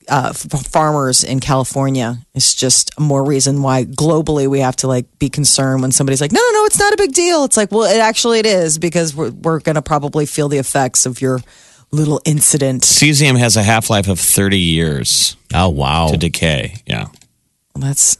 uh, 0.08 0.28
f- 0.30 0.66
farmers 0.66 1.22
in 1.24 1.40
California 1.40 2.18
is 2.34 2.54
just 2.54 2.98
more 2.98 3.24
reason 3.24 3.62
why 3.62 3.84
globally 3.84 4.46
we 4.48 4.60
have 4.60 4.76
to 4.76 4.86
like 4.88 5.06
be 5.18 5.28
concerned 5.28 5.82
when 5.82 5.92
somebody's 5.92 6.20
like, 6.20 6.32
no, 6.32 6.40
no, 6.40 6.50
no, 6.60 6.64
it's 6.64 6.78
not 6.78 6.92
a 6.92 6.96
big 6.96 7.12
deal. 7.12 7.44
It's 7.44 7.56
like, 7.56 7.70
well, 7.72 7.84
it 7.84 8.00
actually 8.00 8.38
it 8.38 8.46
is 8.46 8.78
because 8.78 9.14
we're, 9.14 9.30
we're 9.30 9.60
going 9.60 9.76
to 9.76 9.82
probably 9.82 10.26
feel 10.26 10.48
the 10.48 10.58
effects 10.58 11.06
of 11.06 11.20
your 11.20 11.40
little 11.90 12.20
incident. 12.24 12.82
Cesium 12.82 13.38
has 13.38 13.56
a 13.56 13.62
half 13.62 13.88
life 13.90 14.08
of 14.08 14.18
30 14.20 14.58
years 14.58 15.36
Oh 15.54 15.68
wow. 15.70 16.08
to 16.08 16.16
decay. 16.16 16.74
Yeah. 16.86 17.06
That's 17.74 18.18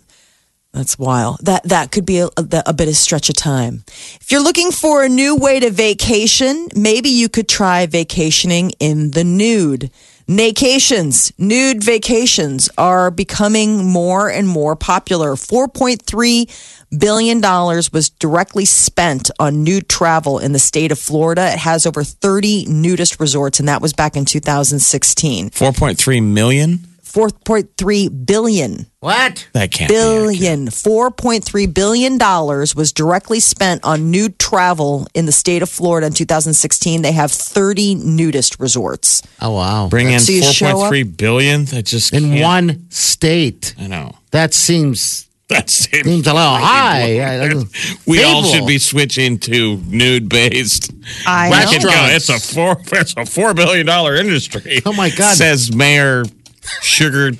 that's 0.72 0.98
wild. 0.98 1.38
That 1.44 1.64
that 1.64 1.90
could 1.90 2.04
be 2.06 2.18
a, 2.18 2.26
a, 2.36 2.62
a 2.66 2.72
bit 2.72 2.88
of 2.88 2.94
stretch 2.96 3.28
of 3.30 3.34
time. 3.36 3.82
If 4.20 4.30
you're 4.30 4.42
looking 4.42 4.70
for 4.70 5.02
a 5.02 5.08
new 5.08 5.34
way 5.36 5.58
to 5.60 5.70
vacation, 5.70 6.68
maybe 6.76 7.08
you 7.08 7.28
could 7.28 7.48
try 7.48 7.86
vacationing 7.86 8.70
in 8.78 9.10
the 9.12 9.24
nude. 9.24 9.90
Vacations, 10.28 11.32
nude 11.38 11.82
vacations 11.82 12.68
are 12.76 13.10
becoming 13.10 13.86
more 13.86 14.30
and 14.30 14.46
more 14.46 14.76
popular. 14.76 15.36
$4.3 15.36 16.98
billion 16.98 17.40
was 17.40 18.10
directly 18.10 18.66
spent 18.66 19.30
on 19.40 19.64
nude 19.64 19.88
travel 19.88 20.38
in 20.38 20.52
the 20.52 20.58
state 20.58 20.92
of 20.92 20.98
Florida. 20.98 21.50
It 21.52 21.58
has 21.58 21.86
over 21.86 22.04
30 22.04 22.66
nudist 22.66 23.18
resorts, 23.20 23.58
and 23.58 23.70
that 23.70 23.80
was 23.80 23.94
back 23.94 24.16
in 24.16 24.26
2016. 24.26 25.48
4.3 25.48 26.22
million? 26.22 26.87
4.3 27.12 28.26
billion 28.26 28.86
What? 29.00 29.48
That 29.52 29.70
can't 29.70 29.88
be 29.90 29.94
accurate. 29.96 29.98
billion, 30.38 30.70
four 30.70 31.10
point 31.10 31.44
three 31.44 31.66
billion 31.66 32.18
dollars 32.18 32.74
was 32.74 32.92
directly 32.92 33.40
spent 33.40 33.84
on 33.84 34.10
nude 34.10 34.38
travel 34.38 35.06
in 35.14 35.26
the 35.26 35.32
state 35.32 35.62
of 35.62 35.68
Florida 35.68 36.06
in 36.06 36.12
2016. 36.12 37.02
They 37.02 37.12
have 37.12 37.32
30 37.32 37.94
nudist 37.96 38.60
resorts. 38.60 39.22
Oh 39.40 39.52
wow. 39.52 39.88
Bring 39.88 40.10
in 40.10 40.20
So 40.20 40.32
you 40.32 40.42
show 40.42 40.66
up- 40.84 40.92
4.3 40.92 41.16
billion? 41.16 41.64
That 41.66 41.84
just 41.86 42.12
in 42.12 42.24
can't- 42.30 42.42
one 42.42 42.86
state. 42.90 43.74
I 43.78 43.86
know. 43.86 44.14
That 44.30 44.52
seems 44.54 45.24
That 45.48 45.70
seems, 45.70 46.04
seems 46.04 46.26
a 46.26 46.34
little 46.34 46.56
high. 46.56 47.20
I- 47.20 47.46
I- 47.48 47.64
We 48.06 48.22
all 48.22 48.42
should 48.44 48.66
be 48.66 48.78
switching 48.78 49.38
to 49.38 49.78
nude 49.86 50.28
based. 50.28 50.92
I 51.26 51.48
Restaurants. 51.48 51.84
know. 51.86 52.06
It's 52.10 52.28
a 52.28 52.38
four. 52.54 52.76
It's 52.92 53.14
a 53.16 53.24
four 53.24 53.54
billion 53.54 53.86
dollar 53.86 54.14
industry. 54.16 54.82
Oh, 54.84 54.92
my 54.92 55.08
God. 55.08 55.34
Says 55.34 55.74
Mayor 55.74 56.24
Sugar. 56.82 57.32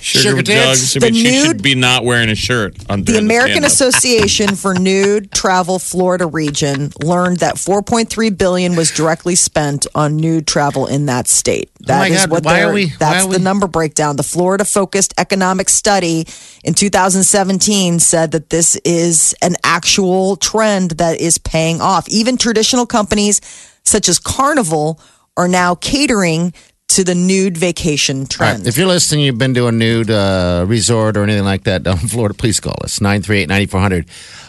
Sugar, 0.00 0.30
Sugar 0.30 0.42
tits? 0.42 0.80
Jugs. 0.92 0.96
I 0.96 1.00
The 1.00 1.06
mean, 1.12 1.14
she 1.14 1.30
nude- 1.30 1.46
should 1.46 1.62
be 1.62 1.74
not 1.76 2.04
wearing 2.04 2.28
a 2.28 2.34
shirt 2.34 2.74
on 2.90 3.04
The 3.04 3.18
American 3.18 3.62
stand-up. 3.62 3.70
Association 3.70 4.56
for 4.56 4.74
Nude 4.74 5.30
Travel 5.30 5.78
Florida 5.78 6.26
region 6.26 6.90
learned 7.04 7.38
that 7.38 7.54
4.3 7.54 8.36
billion 8.36 8.74
was 8.74 8.90
directly 8.90 9.36
spent 9.36 9.86
on 9.94 10.16
nude 10.16 10.46
travel 10.48 10.86
in 10.88 11.06
that 11.06 11.28
state. 11.28 11.70
Oh 11.82 11.84
that 11.86 11.98
my 12.00 12.06
is 12.08 12.16
God, 12.22 12.30
what 12.30 12.44
why 12.44 12.52
they're 12.54 12.70
are 12.70 12.72
we- 12.72 12.86
why 12.86 12.96
that's 12.98 13.24
are 13.24 13.30
the 13.32 13.38
we- 13.38 13.44
number 13.44 13.68
breakdown. 13.68 14.16
The 14.16 14.24
Florida 14.24 14.64
focused 14.64 15.14
economic 15.18 15.68
study 15.68 16.26
in 16.64 16.74
2017 16.74 18.00
said 18.00 18.32
that 18.32 18.50
this 18.50 18.74
is 18.84 19.34
an 19.40 19.54
actual 19.62 20.34
trend 20.36 20.92
that 20.92 21.20
is 21.20 21.38
paying 21.38 21.80
off. 21.80 22.08
Even 22.08 22.36
traditional 22.36 22.86
companies 22.86 23.40
such 23.84 24.08
as 24.08 24.18
Carnival 24.18 25.00
are 25.36 25.48
now 25.48 25.76
catering 25.76 26.52
to 26.96 27.04
the 27.04 27.14
nude 27.14 27.56
vacation 27.56 28.26
trend. 28.26 28.60
right, 28.60 28.66
If 28.66 28.76
you're 28.76 28.86
listening, 28.86 29.24
you've 29.24 29.38
been 29.38 29.54
to 29.54 29.66
a 29.66 29.72
nude 29.72 30.10
uh, 30.10 30.64
resort 30.68 31.16
or 31.16 31.22
anything 31.22 31.44
like 31.44 31.64
that 31.64 31.82
down 31.82 31.98
in 32.00 32.08
Florida, 32.08 32.34
please 32.34 32.60
call 32.60 32.74
us 32.84 33.00
938 33.00 33.48
9400. 33.48 34.06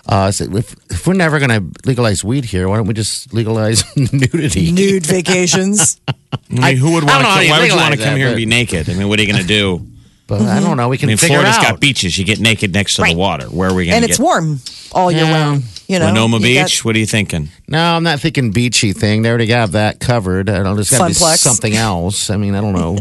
Uh, 0.08 0.32
so 0.32 0.44
if, 0.56 0.76
if 0.92 1.08
we're 1.08 1.14
never 1.14 1.40
going 1.40 1.50
to 1.50 1.88
legalize 1.88 2.24
weed 2.24 2.46
here, 2.46 2.68
why 2.68 2.78
don't 2.78 2.88
we 2.88 2.94
just 2.94 3.34
legalize 3.34 3.84
nudity? 4.14 4.72
nude 4.72 5.06
vacations. 5.06 6.00
I 6.08 6.14
mean, 6.50 6.78
who 6.78 6.94
would 6.94 7.04
want 7.04 7.14
don't 7.14 7.22
know 7.24 7.30
how 7.30 7.38
to? 7.40 7.46
you 7.46 7.52
Why 7.52 7.60
would 7.60 7.70
you 7.70 7.76
want 7.76 7.94
to 7.94 7.98
come 8.00 8.14
that, 8.14 8.18
here 8.18 8.28
and 8.28 8.36
be 8.36 8.46
naked? 8.46 8.90
I 8.90 8.94
mean, 8.96 9.08
what 9.08 9.20
are 9.20 9.24
you 9.24 9.32
going 9.32 9.42
to 9.42 9.48
do? 9.48 9.88
But 10.26 10.42
I 10.44 10.62
don't 10.62 10.78
know. 10.78 10.88
We 10.88 10.98
can 10.98 11.10
I 11.10 11.12
can 11.12 11.12
mean, 11.12 11.18
figure 11.18 11.36
Florida's 11.40 11.58
out. 11.58 11.72
got 11.72 11.80
beaches. 11.82 12.18
You 12.18 12.24
get 12.24 12.40
naked 12.40 12.74
next 12.74 12.96
to 12.96 13.02
Right. 13.02 13.12
the 13.14 13.20
water. 13.20 13.46
Where 13.48 13.70
are 13.70 13.74
we 13.74 13.86
going 13.88 13.96
and 13.98 14.06
it's 14.06 14.18
get? 14.18 14.24
warm 14.24 14.62
all 14.94 15.12
year 15.12 15.26
Yeah. 15.26 15.34
round. 15.34 15.64
You 15.88 16.00
know, 16.00 16.08
Manawa 16.14 16.40
You 16.48 16.56
got- 16.56 16.66
Beach. 16.68 16.86
what 16.86 16.96
are 16.96 17.00
you 17.00 17.06
thinking? 17.06 17.50
No, 17.68 17.78
I'm 17.96 18.04
not 18.04 18.20
thinking 18.22 18.52
beachy 18.52 18.94
thing. 18.94 19.22
They 19.22 19.30
already 19.30 19.48
got 19.48 19.74
that 19.74 20.00
covered. 20.00 20.50
I 20.50 20.64
don't. 20.64 20.76
There's 20.76 20.90
got 20.90 21.00
to 21.00 21.08
be 21.10 21.14
something 21.14 21.76
else. 21.76 22.30
I 22.30 22.38
mean, 22.38 22.56
I 22.56 22.62
don't 22.62 22.74
know. 22.74 22.98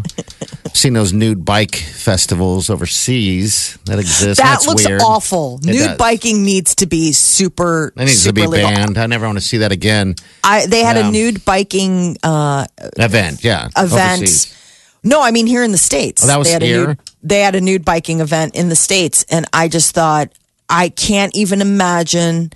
I've 0.67 0.77
seen 0.77 0.93
those 0.93 1.13
nude 1.13 1.45
bike 1.45 1.77
festivals 1.77 2.71
overseas 2.71 3.79
that 3.85 3.99
exist. 3.99 4.39
that 4.41 4.45
That's 4.55 4.67
looks 4.67 4.87
weird. 4.87 5.01
awful. 5.01 5.61
It 5.63 5.67
Nude 5.67 5.77
does. 5.79 5.97
biking 5.97 6.45
needs 6.45 6.75
to 6.77 6.87
be 6.87 7.13
super. 7.13 7.93
That 7.97 8.07
needs 8.07 8.25
to 8.25 8.33
be 8.33 8.47
legal. 8.47 8.69
banned. 8.69 8.99
I 8.99 9.07
never 9.07 9.27
want 9.27 9.39
to 9.39 9.45
see 9.45 9.59
that 9.59 9.71
again. 9.73 10.17
I, 10.43 10.67
they 10.67 10.81
had 10.83 10.97
Yeah. 10.97 11.09
a 11.09 11.11
nude 11.11 11.45
biking 11.45 12.17
uh, 12.23 12.67
Event, 12.97 13.45
yeah. 13.45 13.69
event. 13.77 14.23
overseas. 14.23 14.59
No, 15.05 15.21
I 15.23 15.31
mean 15.31 15.47
here 15.47 15.63
in 15.65 15.73
the 15.73 15.79
states. 15.79 16.23
Oh, 16.25 16.27
that 16.29 16.39
was 16.39 16.49
they 16.49 16.53
had 16.53 16.63
A 16.63 16.67
nude, 16.87 16.99
they 17.23 17.41
had 17.41 17.55
a 17.55 17.61
nude 17.61 17.85
biking 17.85 18.21
event 18.21 18.55
in 18.57 18.69
the 18.69 18.77
states, 18.77 19.25
and 19.31 19.47
I 19.53 19.69
just 19.69 19.95
thought 19.95 20.31
I 20.69 20.89
can't 20.91 21.35
even 21.37 21.61
imagine 21.61 22.51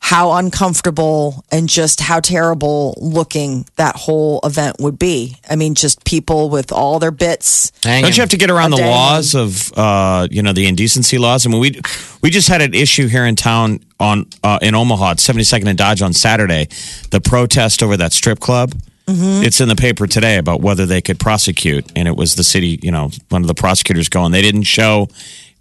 how 0.00 0.32
uncomfortable 0.32 1.44
and 1.50 1.68
just 1.68 2.00
how 2.00 2.20
terrible 2.20 2.94
looking 2.98 3.66
that 3.76 3.94
whole 3.94 4.40
event 4.42 4.76
would 4.80 4.98
be. 4.98 5.36
I 5.50 5.56
mean, 5.56 5.74
just 5.74 6.04
people 6.04 6.48
with 6.48 6.72
all 6.72 6.98
their 6.98 7.10
bits. 7.10 7.72
Hanging. 7.82 8.04
Don't 8.04 8.16
you 8.16 8.22
have 8.22 8.30
to 8.30 8.36
get 8.38 8.48
around 8.50 8.70
the 8.70 8.78
day. 8.78 8.88
laws 8.88 9.34
of 9.34 9.70
uh, 9.76 10.26
you 10.30 10.42
know 10.42 10.52
the 10.52 10.66
indecency 10.66 11.18
laws? 11.18 11.46
I 11.46 11.50
mean, 11.50 11.60
we 11.60 11.80
we 12.22 12.30
just 12.30 12.48
had 12.48 12.62
an 12.62 12.74
issue 12.74 13.06
here 13.06 13.26
in 13.26 13.36
town 13.36 13.80
on 14.00 14.26
uh, 14.42 14.58
in 14.62 14.74
Omaha 14.74 15.12
at 15.12 15.16
72nd 15.18 15.66
and 15.66 15.76
Dodge 15.76 16.00
on 16.00 16.12
Saturday. 16.12 16.68
The 17.10 17.20
protest 17.20 17.82
over 17.82 17.96
that 17.96 18.12
strip 18.12 18.40
club. 18.40 18.74
It's 19.10 19.62
in 19.62 19.68
the 19.70 19.74
paper 19.76 20.06
today 20.06 20.36
about 20.36 20.60
whether 20.60 20.84
they 20.84 21.00
could 21.00 21.18
prosecute, 21.18 21.90
and 21.96 22.06
it 22.06 22.14
was 22.14 22.34
the 22.34 22.44
city. 22.44 22.78
You 22.82 22.90
know, 22.92 23.10
one 23.30 23.40
of 23.40 23.48
the 23.48 23.54
prosecutors 23.54 24.10
going, 24.10 24.32
they 24.32 24.42
didn't 24.42 24.64
show 24.64 25.08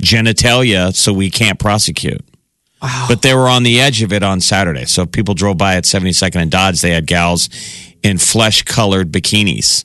genitalia, 0.04 0.94
so 0.94 1.14
we 1.14 1.30
can't 1.30 1.58
prosecute. 1.58 2.27
But 2.82 3.22
they 3.24 3.34
were 3.34 3.48
on 3.48 3.64
the 3.64 3.80
edge 3.82 4.02
of 4.02 4.14
it 4.14 4.24
on 4.24 4.40
Saturday. 4.42 4.86
So 4.86 5.04
if 5.04 5.12
people 5.12 5.34
drove 5.34 5.58
by 5.58 5.76
at 5.76 5.86
72nd 5.86 6.36
and 6.42 6.52
Dodge, 6.52 6.82
they 6.82 6.92
had 6.92 7.06
gals 7.08 7.50
in 8.04 8.18
flesh 8.18 8.62
colored 8.64 9.12
bikinis 9.12 9.84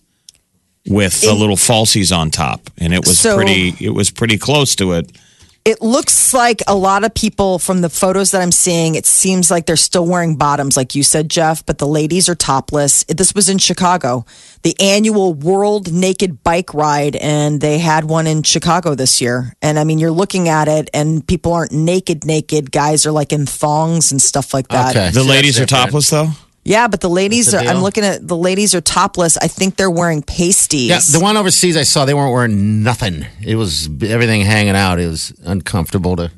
with 0.87 1.20
the 1.22 1.32
little 1.32 1.56
falsies 1.56 2.14
on 2.16 2.30
top. 2.30 2.68
And 2.78 2.92
it 2.92 3.06
was 3.06 3.18
So- 3.18 3.37
pretty 3.37 3.75
it 3.80 3.90
was 3.94 4.11
pretty 4.11 4.37
close 4.37 4.75
to 4.76 4.92
it. 4.92 5.11
It 5.64 5.81
looks 5.81 6.35
like 6.35 6.61
a 6.66 6.75
lot 6.75 7.04
of 7.04 7.14
people 7.14 7.61
from 7.61 7.83
the 7.83 7.88
photos 7.88 8.33
that 8.33 8.42
I'm 8.42 8.50
seeing, 8.50 8.97
it 8.97 9.07
seems 9.07 9.49
like 9.49 9.66
they're 9.66 9.76
still 9.76 10.04
wearing 10.04 10.35
bottoms, 10.35 10.76
like 10.76 10.97
you 10.97 11.04
said, 11.04 11.31
Jeff, 11.31 11.64
but 11.64 11.78
the 11.78 11.87
ladies 11.87 12.28
are 12.28 12.35
topless. 12.35 13.04
This 13.04 13.33
was 13.33 13.49
in 13.49 13.59
Chicago, 13.59 14.26
the 14.62 14.75
annual 14.81 15.35
World 15.35 15.92
Naked 15.92 16.42
Bike 16.42 16.75
Ride, 16.75 17.14
and 17.14 17.61
they 17.61 17.78
had 17.78 18.07
one 18.07 18.26
in 18.26 18.42
Chicago 18.42 18.97
this 18.97 19.21
year. 19.21 19.54
And 19.62 19.78
I 19.78 19.85
mean, 19.85 20.00
you're 20.00 20.11
looking 20.11 20.49
at 20.49 20.66
it, 20.66 20.90
and 20.92 21.25
people 21.25 21.52
aren't 21.52 21.71
naked, 21.71 22.25
naked. 22.25 22.73
Guys 22.73 23.07
are 23.07 23.12
like 23.12 23.33
in 23.33 23.47
thongs 23.47 24.11
and 24.11 24.21
stuff 24.21 24.52
like 24.52 24.66
that. 24.69 24.97
Okay. 24.97 25.11
The 25.11 25.21
See, 25.21 25.28
ladies 25.28 25.61
are 25.61 25.66
topless 25.66 26.11
though. 26.11 26.31
Yeah, 26.64 26.87
but 26.87 27.00
the 27.00 27.11
ladies 27.11 27.52
are. 27.54 27.59
I'm 27.59 27.83
looking 27.83 28.04
at 28.04 28.26
the 28.26 28.37
ladies 28.37 28.75
are 28.75 28.81
topless. 28.81 29.37
I 29.37 29.49
think 29.49 29.76
they're 29.76 29.90
wearing 29.90 30.23
pasties. 30.23 30.88
Yeah, 30.88 31.00
the 31.19 31.23
one 31.23 31.37
overseas 31.37 31.76
I 31.76 31.83
saw, 31.83 32.04
they 32.04 32.14
weren't 32.14 32.33
wearing 32.33 32.83
nothing. 32.85 33.26
It 33.45 33.57
was 33.57 33.88
everything 34.02 34.42
hanging 34.42 34.76
out. 34.76 35.00
It 35.00 35.09
was 35.09 35.33
uncomfortable 35.45 36.14
to. 36.16 36.31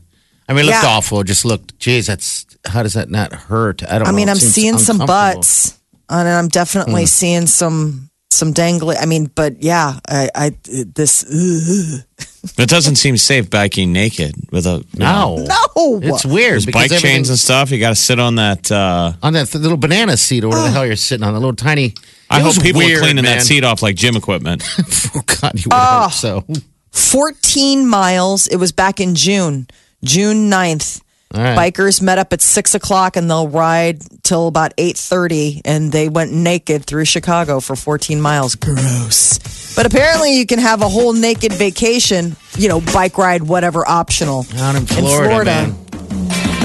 I 0.48 0.52
mean, 0.52 0.64
it 0.64 0.66
looked 0.66 0.82
Yeah. 0.82 0.88
awful. 0.88 1.20
It 1.20 1.26
just 1.26 1.44
looked, 1.44 1.78
geez, 1.78 2.06
that's 2.06 2.46
how 2.66 2.82
does 2.82 2.94
that 2.94 3.10
not 3.10 3.32
hurt? 3.32 3.82
I 3.82 3.98
don't. 3.98 4.04
Know. 4.04 4.10
I 4.10 4.12
mean, 4.12 4.28
I'm 4.28 4.36
seeing 4.36 4.78
some 4.78 4.98
butts, 4.98 5.78
and 6.08 6.28
I'm 6.28 6.48
definitely 6.48 7.02
hmm. 7.02 7.06
seeing 7.06 7.46
some 7.46 8.03
some 8.34 8.52
dangling. 8.52 8.98
I 8.98 9.06
mean, 9.06 9.30
but 9.34 9.62
yeah, 9.62 9.98
I, 10.08 10.28
I 10.34 10.50
this 10.64 11.24
ugh. 11.24 12.00
It 12.58 12.68
doesn't 12.68 12.96
seem 12.96 13.16
safe 13.16 13.48
biking 13.48 13.90
naked 13.94 14.34
with 14.52 14.66
a 14.66 14.84
No, 14.94 15.36
no. 15.36 15.98
it's 16.02 16.26
weird. 16.26 16.52
There's 16.52 16.66
bike 16.66 16.90
chains 16.90 17.30
and 17.30 17.38
stuff. 17.38 17.70
You 17.70 17.80
got 17.80 17.88
to 17.88 17.94
sit 17.94 18.20
on 18.20 18.34
that. 18.34 18.70
Uh, 18.70 19.14
on 19.22 19.32
that 19.32 19.46
th- 19.48 19.62
little 19.62 19.78
banana 19.78 20.18
seat 20.18 20.44
or 20.44 20.48
whatever 20.48 20.66
the 20.66 20.72
hell 20.72 20.84
you're 20.86 20.94
sitting 20.94 21.24
on, 21.26 21.32
A 21.32 21.38
little 21.38 21.56
tiny. 21.56 21.94
I 22.28 22.40
hope 22.40 22.60
people 22.62 22.80
weird, 22.80 22.98
are 22.98 23.00
cleaning 23.00 23.24
man. 23.24 23.38
that 23.38 23.44
seat 23.44 23.64
off 23.64 23.82
like 23.82 23.96
gym 23.96 24.14
equipment. 24.14 24.62
oh 25.16 25.22
God, 25.24 25.52
you 25.54 25.70
would 25.70 25.74
hope 25.74 26.12
so. 26.12 26.44
14 26.92 27.88
miles. 27.88 28.46
It 28.46 28.56
was 28.56 28.72
back 28.72 29.00
in 29.00 29.14
June, 29.14 29.66
June 30.04 30.50
9th. 30.50 31.00
All 31.32 31.42
right. 31.42 31.72
Bikers 31.74 32.00
met 32.00 32.18
up 32.18 32.32
at 32.32 32.40
six 32.40 32.74
o'clock 32.74 33.16
and 33.16 33.28
they'll 33.28 33.48
ride 33.48 34.02
till 34.22 34.46
about 34.46 34.72
eight 34.78 34.96
thirty, 34.96 35.62
and 35.64 35.90
they 35.90 36.08
went 36.08 36.32
naked 36.32 36.84
through 36.84 37.06
Chicago 37.06 37.60
for 37.60 37.74
fourteen 37.76 38.20
miles. 38.20 38.54
Gross. 38.54 39.38
But 39.74 39.86
apparently, 39.86 40.38
you 40.38 40.46
can 40.46 40.60
have 40.60 40.82
a 40.82 40.88
whole 40.88 41.12
naked 41.12 41.52
vacation. 41.52 42.36
You 42.56 42.68
know, 42.68 42.80
bike 42.80 43.18
ride, 43.18 43.42
whatever, 43.42 43.86
optional 43.88 44.44
Down 44.44 44.76
in 44.76 44.86
Florida, 44.86 45.44
man. 45.44 45.76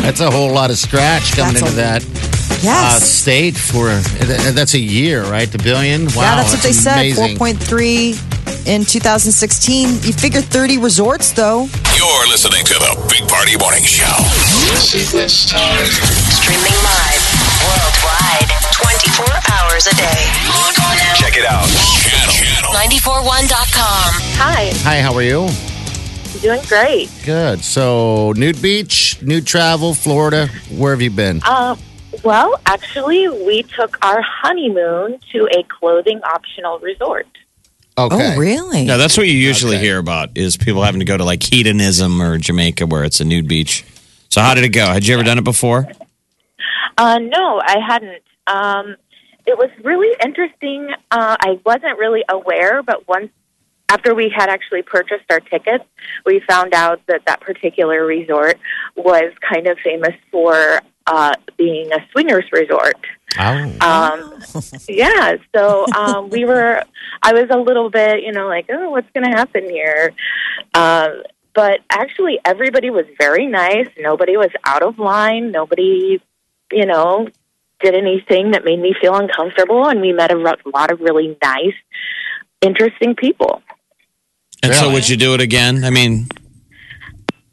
That's 0.03 0.19
a 0.19 0.29
whole 0.29 0.51
lot 0.51 0.69
of 0.69 0.77
scratch 0.77 1.35
coming 1.35 1.55
That's 1.55 1.69
into 1.69 1.73
a- 1.73 1.83
that 1.83 2.29
uh, 2.67 2.99
state 2.99 3.55
for 3.57 3.89
uh, 3.89 4.01
that's 4.51 4.73
a 4.73 4.79
year, 4.79 5.23
right? 5.23 5.51
The 5.51 5.57
billion. 5.59 6.05
Wow, 6.05 6.11
yeah, 6.15 6.35
that's 6.35 6.53
what 6.53 6.63
they 6.63 6.73
said. 6.73 7.15
Four 7.15 7.29
point 7.37 7.57
three 7.57 8.15
in 8.65 8.85
2016. 8.85 10.01
You 10.03 10.13
figure 10.13 10.41
30 10.41 10.77
resorts 10.77 11.31
though. 11.31 11.67
You're 11.95 12.27
listening 12.27 12.63
to 12.65 12.73
the 12.75 12.93
Big 13.09 13.27
Party 13.29 13.57
Morning 13.57 13.83
Show. 13.83 14.13
Streaming 15.29 16.77
live 16.83 17.21
worldwide 17.63 18.49
24 18.71 19.25
hours 19.53 19.87
a 19.87 19.95
day. 19.95 20.21
Log 20.47 20.75
on 20.83 20.95
now. 20.97 21.13
Check 21.15 21.37
it 21.37 21.45
out. 21.45 21.67
Channel. 22.03 22.33
Channel. 22.33 22.71
941.com. 22.73 24.11
Hi, 24.37 24.71
Hi, 24.83 25.01
how 25.01 25.13
are 25.13 25.23
you? 25.23 25.49
doing 26.41 26.61
great. 26.69 27.09
Good. 27.25 27.59
So, 27.65 28.31
nude 28.37 28.61
beach, 28.61 29.21
nude 29.21 29.45
travel, 29.45 29.93
Florida. 29.93 30.47
Where 30.71 30.93
have 30.93 31.01
you 31.01 31.09
been? 31.11 31.41
Uh, 31.43 31.75
well, 32.23 32.59
actually, 32.65 33.27
we 33.27 33.63
took 33.63 33.97
our 34.05 34.21
honeymoon 34.21 35.19
to 35.33 35.49
a 35.57 35.63
clothing 35.63 36.21
optional 36.23 36.79
resort. 36.79 37.27
Okay. 38.05 38.33
Oh, 38.35 38.39
really? 38.39 38.83
yeah, 38.83 38.97
that's 38.97 39.17
what 39.17 39.27
you 39.27 39.33
usually 39.33 39.75
Okay. 39.75 39.85
hear 39.85 39.97
about 39.99 40.37
is 40.37 40.57
people 40.57 40.83
having 40.83 40.99
to 40.99 41.05
go 41.05 41.17
to 41.17 41.23
like 41.23 41.43
hedonism 41.43 42.21
or 42.21 42.37
Jamaica 42.37 42.85
where 42.87 43.03
it's 43.03 43.19
a 43.19 43.25
nude 43.25 43.47
beach. 43.47 43.83
So 44.29 44.41
how 44.41 44.53
did 44.53 44.63
it 44.63 44.69
go? 44.69 44.85
Had 44.87 45.05
you 45.05 45.13
ever 45.15 45.23
done 45.23 45.37
it 45.37 45.43
before? 45.43 45.87
Uh, 46.97 47.19
no, 47.19 47.61
I 47.63 47.77
hadn't. 47.85 48.21
Um, 48.47 48.95
it 49.45 49.57
was 49.57 49.69
really 49.83 50.15
interesting. 50.23 50.89
Uh, 51.11 51.35
I 51.39 51.59
wasn't 51.65 51.97
really 51.97 52.23
aware, 52.29 52.83
but 52.83 53.07
once 53.07 53.29
after 53.89 54.13
we 54.13 54.29
had 54.35 54.49
actually 54.49 54.83
purchased 54.83 55.23
our 55.31 55.39
tickets, 55.39 55.83
we 56.25 56.41
found 56.47 56.73
out 56.75 57.01
that 57.07 57.21
that 57.25 57.41
particular 57.41 58.05
resort 58.05 58.59
was 58.95 59.31
kind 59.51 59.65
of 59.67 59.77
famous 59.83 60.13
for 60.31 60.79
uh, 61.09 61.33
being 61.57 61.91
a 61.91 61.99
swingers 62.11 62.45
resort. 62.51 62.97
Oh. 63.37 63.77
Um, 63.81 64.41
yeah, 64.87 65.35
so 65.55 65.85
um, 65.93 66.29
we 66.29 66.45
were. 66.45 66.83
I 67.21 67.33
was 67.33 67.47
a 67.49 67.57
little 67.57 67.89
bit, 67.89 68.23
you 68.23 68.31
know, 68.31 68.47
like, 68.47 68.67
oh, 68.69 68.91
what's 68.91 69.09
going 69.13 69.25
to 69.29 69.35
happen 69.35 69.69
here? 69.69 70.13
Um, 70.73 71.23
but 71.53 71.81
actually, 71.91 72.39
everybody 72.45 72.89
was 72.89 73.05
very 73.19 73.47
nice. 73.47 73.87
Nobody 73.99 74.37
was 74.37 74.51
out 74.63 74.83
of 74.83 74.99
line. 74.99 75.51
Nobody, 75.51 76.21
you 76.71 76.85
know, 76.85 77.27
did 77.81 77.95
anything 77.95 78.51
that 78.51 78.63
made 78.63 78.79
me 78.79 78.95
feel 79.01 79.15
uncomfortable. 79.15 79.87
And 79.89 79.99
we 79.99 80.13
met 80.13 80.31
a 80.31 80.37
lot 80.37 80.91
of 80.91 81.01
really 81.01 81.37
nice, 81.43 81.73
interesting 82.61 83.15
people. 83.15 83.61
And 84.61 84.73
so 84.75 84.91
would 84.91 85.09
you 85.09 85.17
do 85.17 85.33
it 85.33 85.41
again? 85.41 85.83
I 85.83 85.89
mean, 85.89 86.27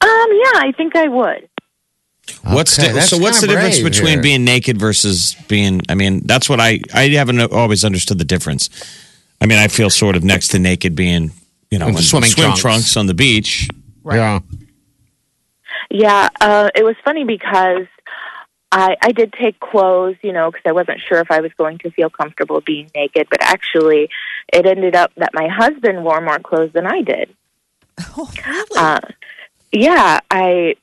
Um, 0.01 0.29
yeah, 0.31 0.61
I 0.61 0.73
think 0.77 0.95
I 0.95 1.09
would. 1.09 1.49
What's 2.43 2.79
Okay, 2.79 2.93
the, 2.93 3.01
so 3.03 3.19
what's 3.19 3.41
the 3.41 3.47
difference 3.47 3.81
between 3.81 4.15
here. 4.15 4.23
being 4.23 4.45
naked 4.45 4.79
versus 4.79 5.35
being 5.49 5.81
I 5.89 5.95
mean, 5.95 6.27
that's 6.27 6.49
what 6.49 6.61
I 6.61 6.81
I 6.95 7.09
haven't 7.09 7.41
always 7.53 7.85
understood 7.85 8.19
the 8.19 8.25
difference. 8.25 8.69
I 9.41 9.47
mean, 9.47 9.59
I 9.59 9.69
feel 9.69 9.91
sort 9.91 10.17
of 10.17 10.25
next 10.25 10.49
to 10.49 10.59
naked 10.59 10.95
being, 10.97 11.31
you 11.71 11.79
know, 11.79 11.89
In 11.89 11.97
in 11.97 12.03
swimming 12.03 12.31
swim 12.31 12.45
trunks. 12.47 12.61
trunks 12.61 12.97
on 12.97 13.07
the 13.07 13.15
beach. 13.15 13.69
Yeah. 14.05 14.41
Yeah, 15.91 16.29
uh, 16.41 16.71
it 16.75 16.85
was 16.85 16.97
funny 17.05 17.25
because 17.25 17.87
I 18.73 18.97
I 19.01 19.13
did 19.13 19.33
take 19.33 19.61
clothes, 19.61 20.17
you 20.23 20.33
know, 20.33 20.51
because 20.51 20.65
I 20.67 20.73
wasn't 20.73 21.01
sure 21.07 21.19
if 21.21 21.31
I 21.31 21.41
was 21.41 21.53
going 21.57 21.79
to 21.79 21.91
feel 21.91 22.11
comfortable 22.11 22.61
being 22.61 22.91
naked. 22.95 23.29
But 23.31 23.43
actually, 23.43 24.09
it 24.53 24.67
ended 24.67 24.95
up 24.97 25.13
that 25.17 25.31
my 25.33 25.49
husband 25.49 26.03
wore 26.03 26.21
more 26.21 26.39
clothes 26.41 26.73
than 26.73 26.87
I 26.87 27.03
did. 27.03 27.35
Oh, 28.17 28.31
really? 28.47 28.67
Uh, 28.77 29.01
yeah, 29.73 30.21
I. 30.31 30.77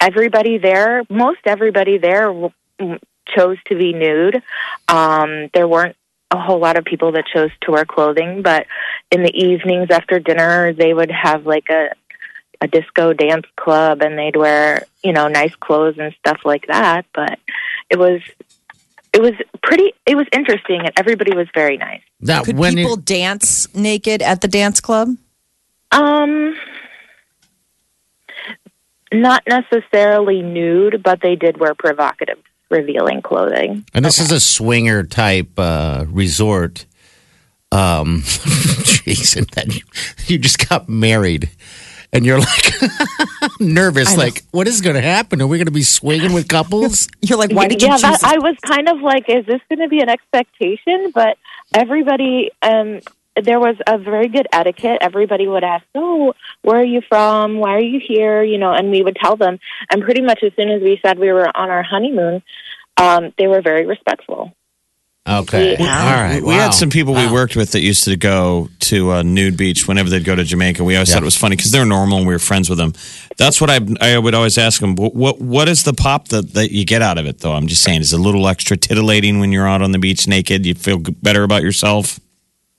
Everybody 0.00 0.58
there, 0.58 1.04
most 1.10 1.40
everybody 1.44 1.98
there 1.98 2.26
w- 2.26 2.50
m- 2.78 2.98
chose 3.28 3.58
to 3.66 3.76
be 3.76 3.92
nude. 3.92 4.42
Um, 4.88 5.50
there 5.52 5.68
weren't 5.68 5.96
a 6.30 6.38
whole 6.38 6.58
lot 6.58 6.76
of 6.76 6.84
people 6.84 7.12
that 7.12 7.24
chose 7.26 7.50
to 7.62 7.72
wear 7.72 7.84
clothing, 7.84 8.42
but 8.42 8.66
in 9.10 9.22
the 9.22 9.34
evenings 9.34 9.90
after 9.90 10.18
dinner, 10.18 10.72
they 10.72 10.94
would 10.94 11.10
have 11.10 11.46
like 11.46 11.68
a 11.70 11.90
a 12.62 12.68
disco 12.68 13.14
dance 13.14 13.46
club, 13.56 14.02
and 14.02 14.18
they'd 14.18 14.36
wear 14.36 14.84
you 15.02 15.12
know 15.12 15.28
nice 15.28 15.54
clothes 15.56 15.96
and 15.98 16.14
stuff 16.18 16.40
like 16.44 16.66
that. 16.66 17.06
But 17.14 17.38
it 17.88 17.98
was 17.98 18.20
it 19.12 19.20
was 19.20 19.32
pretty. 19.62 19.92
It 20.06 20.16
was 20.16 20.26
interesting, 20.32 20.80
and 20.80 20.92
everybody 20.96 21.34
was 21.34 21.48
very 21.54 21.76
nice. 21.76 22.02
Now, 22.20 22.42
Could 22.42 22.56
when 22.56 22.74
people 22.74 22.96
you, 22.96 23.02
dance 23.02 23.72
naked 23.74 24.22
at 24.22 24.40
the 24.40 24.48
dance 24.48 24.80
club? 24.80 25.16
Um, 25.90 26.54
not 29.12 29.42
necessarily 29.46 30.42
nude, 30.42 31.02
but 31.02 31.20
they 31.22 31.36
did 31.36 31.58
wear 31.58 31.74
provocative, 31.74 32.38
revealing 32.70 33.22
clothing. 33.22 33.84
and 33.94 34.04
this 34.04 34.18
is 34.18 34.30
a 34.30 34.40
swinger 34.40 35.02
type 35.02 35.58
uh, 35.58 36.04
resort. 36.08 36.86
Um, 37.72 38.22
Jason, 38.24 39.46
that 39.54 39.74
you, 39.74 39.82
you 40.26 40.38
just 40.38 40.68
got 40.68 40.88
married, 40.88 41.50
and 42.12 42.26
you're 42.26 42.40
like 42.40 42.72
nervous. 43.60 44.16
Like, 44.16 44.42
what 44.50 44.66
is 44.66 44.80
going 44.80 44.96
to 44.96 45.02
happen? 45.02 45.40
Are 45.40 45.46
we 45.46 45.58
going 45.58 45.66
to 45.66 45.72
be 45.72 45.82
swinging 45.82 46.32
with 46.32 46.48
couples? 46.48 47.08
You're 47.20 47.38
like, 47.38 47.52
why 47.52 47.68
did 47.68 47.80
yeah, 47.80 47.88
you 47.88 47.94
choose? 47.94 48.02
that, 48.02 48.24
I 48.24 48.38
was 48.38 48.56
kind 48.62 48.88
of 48.88 49.00
like, 49.00 49.28
is 49.28 49.46
this 49.46 49.60
going 49.68 49.78
to 49.80 49.88
be 49.88 50.00
an 50.00 50.08
expectation? 50.08 51.12
But 51.14 51.38
everybody, 51.72 52.50
um, 52.62 53.00
there 53.40 53.60
was 53.60 53.76
a 53.86 53.98
very 53.98 54.28
good 54.28 54.46
etiquette. 54.52 54.98
Everybody 55.00 55.46
would 55.46 55.64
ask, 55.64 55.84
"Oh, 55.94 56.34
where 56.62 56.78
are 56.78 56.84
you 56.84 57.02
from? 57.08 57.58
Why 57.58 57.74
are 57.74 57.80
you 57.80 58.00
here?" 58.00 58.42
You 58.42 58.58
know, 58.58 58.72
and 58.72 58.90
we 58.90 59.02
would 59.02 59.16
tell 59.16 59.36
them. 59.36 59.58
And 59.90 60.02
pretty 60.02 60.22
much 60.22 60.42
as 60.42 60.52
soon 60.54 60.70
as 60.70 60.82
we 60.82 60.98
said 61.04 61.18
we 61.18 61.32
were 61.32 61.48
on 61.56 61.70
our 61.70 61.82
honeymoon, 61.82 62.42
um, 62.96 63.32
they 63.38 63.46
were 63.46 63.62
very 63.62 63.86
respectful. 63.86 64.52
Okay, 65.28 65.76
all 65.76 65.84
right. 65.84 66.40
We 66.42 66.54
wow. 66.54 66.60
had 66.60 66.70
some 66.70 66.88
people 66.88 67.12
we 67.14 67.30
worked 67.30 67.54
with 67.54 67.72
that 67.72 67.80
used 67.80 68.04
to 68.04 68.16
go 68.16 68.68
to 68.80 69.12
uh, 69.12 69.22
nude 69.22 69.56
beach 69.56 69.86
whenever 69.86 70.08
they'd 70.08 70.24
go 70.24 70.34
to 70.34 70.42
Jamaica. 70.42 70.82
We 70.82 70.96
always 70.96 71.10
Yeah. 71.10 71.16
thought 71.16 71.22
it 71.22 71.26
was 71.26 71.36
funny 71.36 71.56
because 71.56 71.70
they're 71.70 71.84
normal 71.84 72.18
and 72.18 72.26
we 72.26 72.32
were 72.32 72.38
friends 72.38 72.70
with 72.70 72.78
them. 72.78 72.94
That's 73.36 73.60
what 73.60 73.68
I 73.68 73.80
I 74.00 74.18
would 74.18 74.34
always 74.34 74.56
ask 74.56 74.80
them. 74.80 74.96
What 74.96 75.14
what, 75.14 75.40
what 75.40 75.68
is 75.68 75.84
the 75.84 75.92
pop 75.92 76.28
that, 76.28 76.54
that 76.54 76.72
you 76.72 76.86
get 76.86 77.02
out 77.02 77.18
of 77.18 77.26
it? 77.26 77.40
Though 77.40 77.52
I'm 77.52 77.66
just 77.66 77.82
saying, 77.82 78.00
is 78.00 78.14
it 78.14 78.18
a 78.18 78.22
little 78.22 78.48
extra 78.48 78.78
titillating 78.78 79.40
when 79.40 79.52
you're 79.52 79.68
out 79.68 79.82
on 79.82 79.92
the 79.92 79.98
beach 79.98 80.26
naked? 80.26 80.64
You 80.64 80.74
feel 80.74 80.98
better 80.98 81.42
about 81.42 81.62
yourself. 81.62 82.18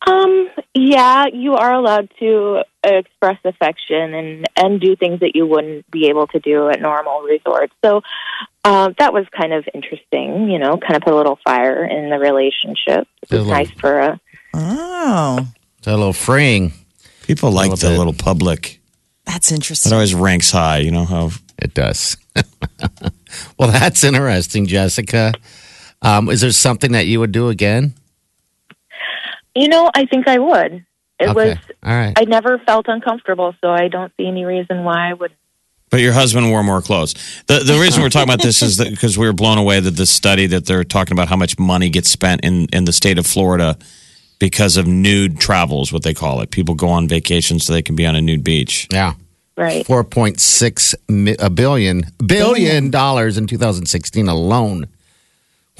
Um, 0.07 0.49
yeah, 0.73 1.25
you 1.33 1.53
are 1.55 1.73
allowed 1.73 2.09
to 2.19 2.63
express 2.83 3.37
affection 3.45 4.13
and 4.13 4.45
and 4.57 4.79
do 4.81 4.95
things 4.95 5.19
that 5.19 5.35
you 5.35 5.45
wouldn't 5.45 5.89
be 5.91 6.07
able 6.07 6.27
to 6.27 6.39
do 6.39 6.69
at 6.69 6.79
normal 6.81 7.21
resorts. 7.21 7.73
So 7.83 8.01
uh, 8.63 8.91
that 8.97 9.13
was 9.13 9.25
kind 9.37 9.53
of 9.53 9.67
interesting. 9.73 10.49
You 10.49 10.59
know, 10.59 10.77
kind 10.77 10.95
of 10.95 11.01
put 11.01 11.13
a 11.13 11.15
little 11.17 11.39
fire 11.43 11.83
in 11.83 12.09
the 12.09 12.17
relationship. 12.19 13.07
It 13.23 13.31
A 13.31 13.37
was 13.37 13.47
little- 13.47 13.47
nice 13.53 13.71
for 13.71 13.99
a. 13.99 14.19
oh, 14.53 15.47
It's 15.77 15.87
a 15.87 15.91
little 15.91 16.13
freeing. 16.13 16.73
People 17.23 17.51
like 17.51 17.71
the 17.71 17.89
bit. 17.89 17.97
little 17.97 18.13
public. 18.13 18.79
that's 19.25 19.49
That 19.49 19.55
interesting. 19.55 19.93
always 19.93 20.13
ranks 20.15 20.51
high. 20.51 20.79
You 20.79 20.91
know 20.91 21.05
how 21.05 21.31
It 21.61 21.73
does. 21.73 22.17
well, 23.57 23.71
that's 23.71 24.03
interesting, 24.03 24.65
Jessica. 24.67 25.33
Um, 26.01 26.29
is 26.29 26.41
there 26.41 26.51
something 26.51 26.93
that 26.93 27.05
you 27.05 27.19
would 27.19 27.31
do 27.31 27.49
again? 27.49 27.93
You 29.55 29.67
know, 29.67 29.89
I 29.93 30.05
think 30.05 30.27
I 30.27 30.39
would. 30.39 30.85
It 31.19 31.29
okay. 31.29 31.33
was. 31.33 31.57
all 31.83 31.93
right. 31.93 32.13
I 32.17 32.23
never 32.25 32.57
felt 32.59 32.87
uncomfortable, 32.87 33.53
so 33.61 33.69
I 33.69 33.87
don't 33.87 34.11
see 34.17 34.25
any 34.25 34.43
reason 34.43 34.83
why 34.83 35.09
I 35.09 35.13
would. 35.13 35.31
But 35.91 35.99
your 35.99 36.13
husband 36.13 36.49
wore 36.49 36.63
more 36.63 36.81
clothes. 36.81 37.13
The 37.47 37.59
the 37.59 37.77
reason 37.77 38.01
we're 38.01 38.09
talking 38.09 38.29
about 38.29 38.41
this 38.41 38.61
is 38.61 38.77
because 38.77 39.17
we 39.17 39.27
were 39.27 39.33
blown 39.33 39.57
away 39.57 39.81
that 39.81 39.91
this 39.91 40.09
study 40.09 40.47
that 40.47 40.65
they're 40.65 40.85
talking 40.85 41.11
about 41.11 41.27
how 41.27 41.35
much 41.35 41.59
money 41.59 41.89
gets 41.89 42.09
spent 42.09 42.41
in 42.45 42.67
in 42.71 42.85
the 42.85 42.93
state 42.93 43.19
of 43.19 43.27
Florida 43.27 43.77
because 44.39 44.77
of 44.77 44.87
nude 44.87 45.39
travels, 45.39 45.93
what 45.93 46.01
they 46.01 46.13
call 46.13 46.41
it. 46.41 46.49
People 46.49 46.75
go 46.75 46.87
on 46.87 47.07
vacation 47.07 47.59
so 47.59 47.73
they 47.73 47.81
can 47.81 47.95
be 47.95 48.05
on 48.05 48.15
a 48.15 48.21
nude 48.21 48.43
beach. 48.43 48.87
Yeah. 48.91 49.13
Right. 49.57 49.85
4.6 49.85 50.95
mi- 51.09 51.35
a 51.37 51.49
billion 51.49 52.03
billion 52.25 52.89
dollars 52.89 53.37
in 53.37 53.45
2016 53.45 54.27
alone. 54.27 54.87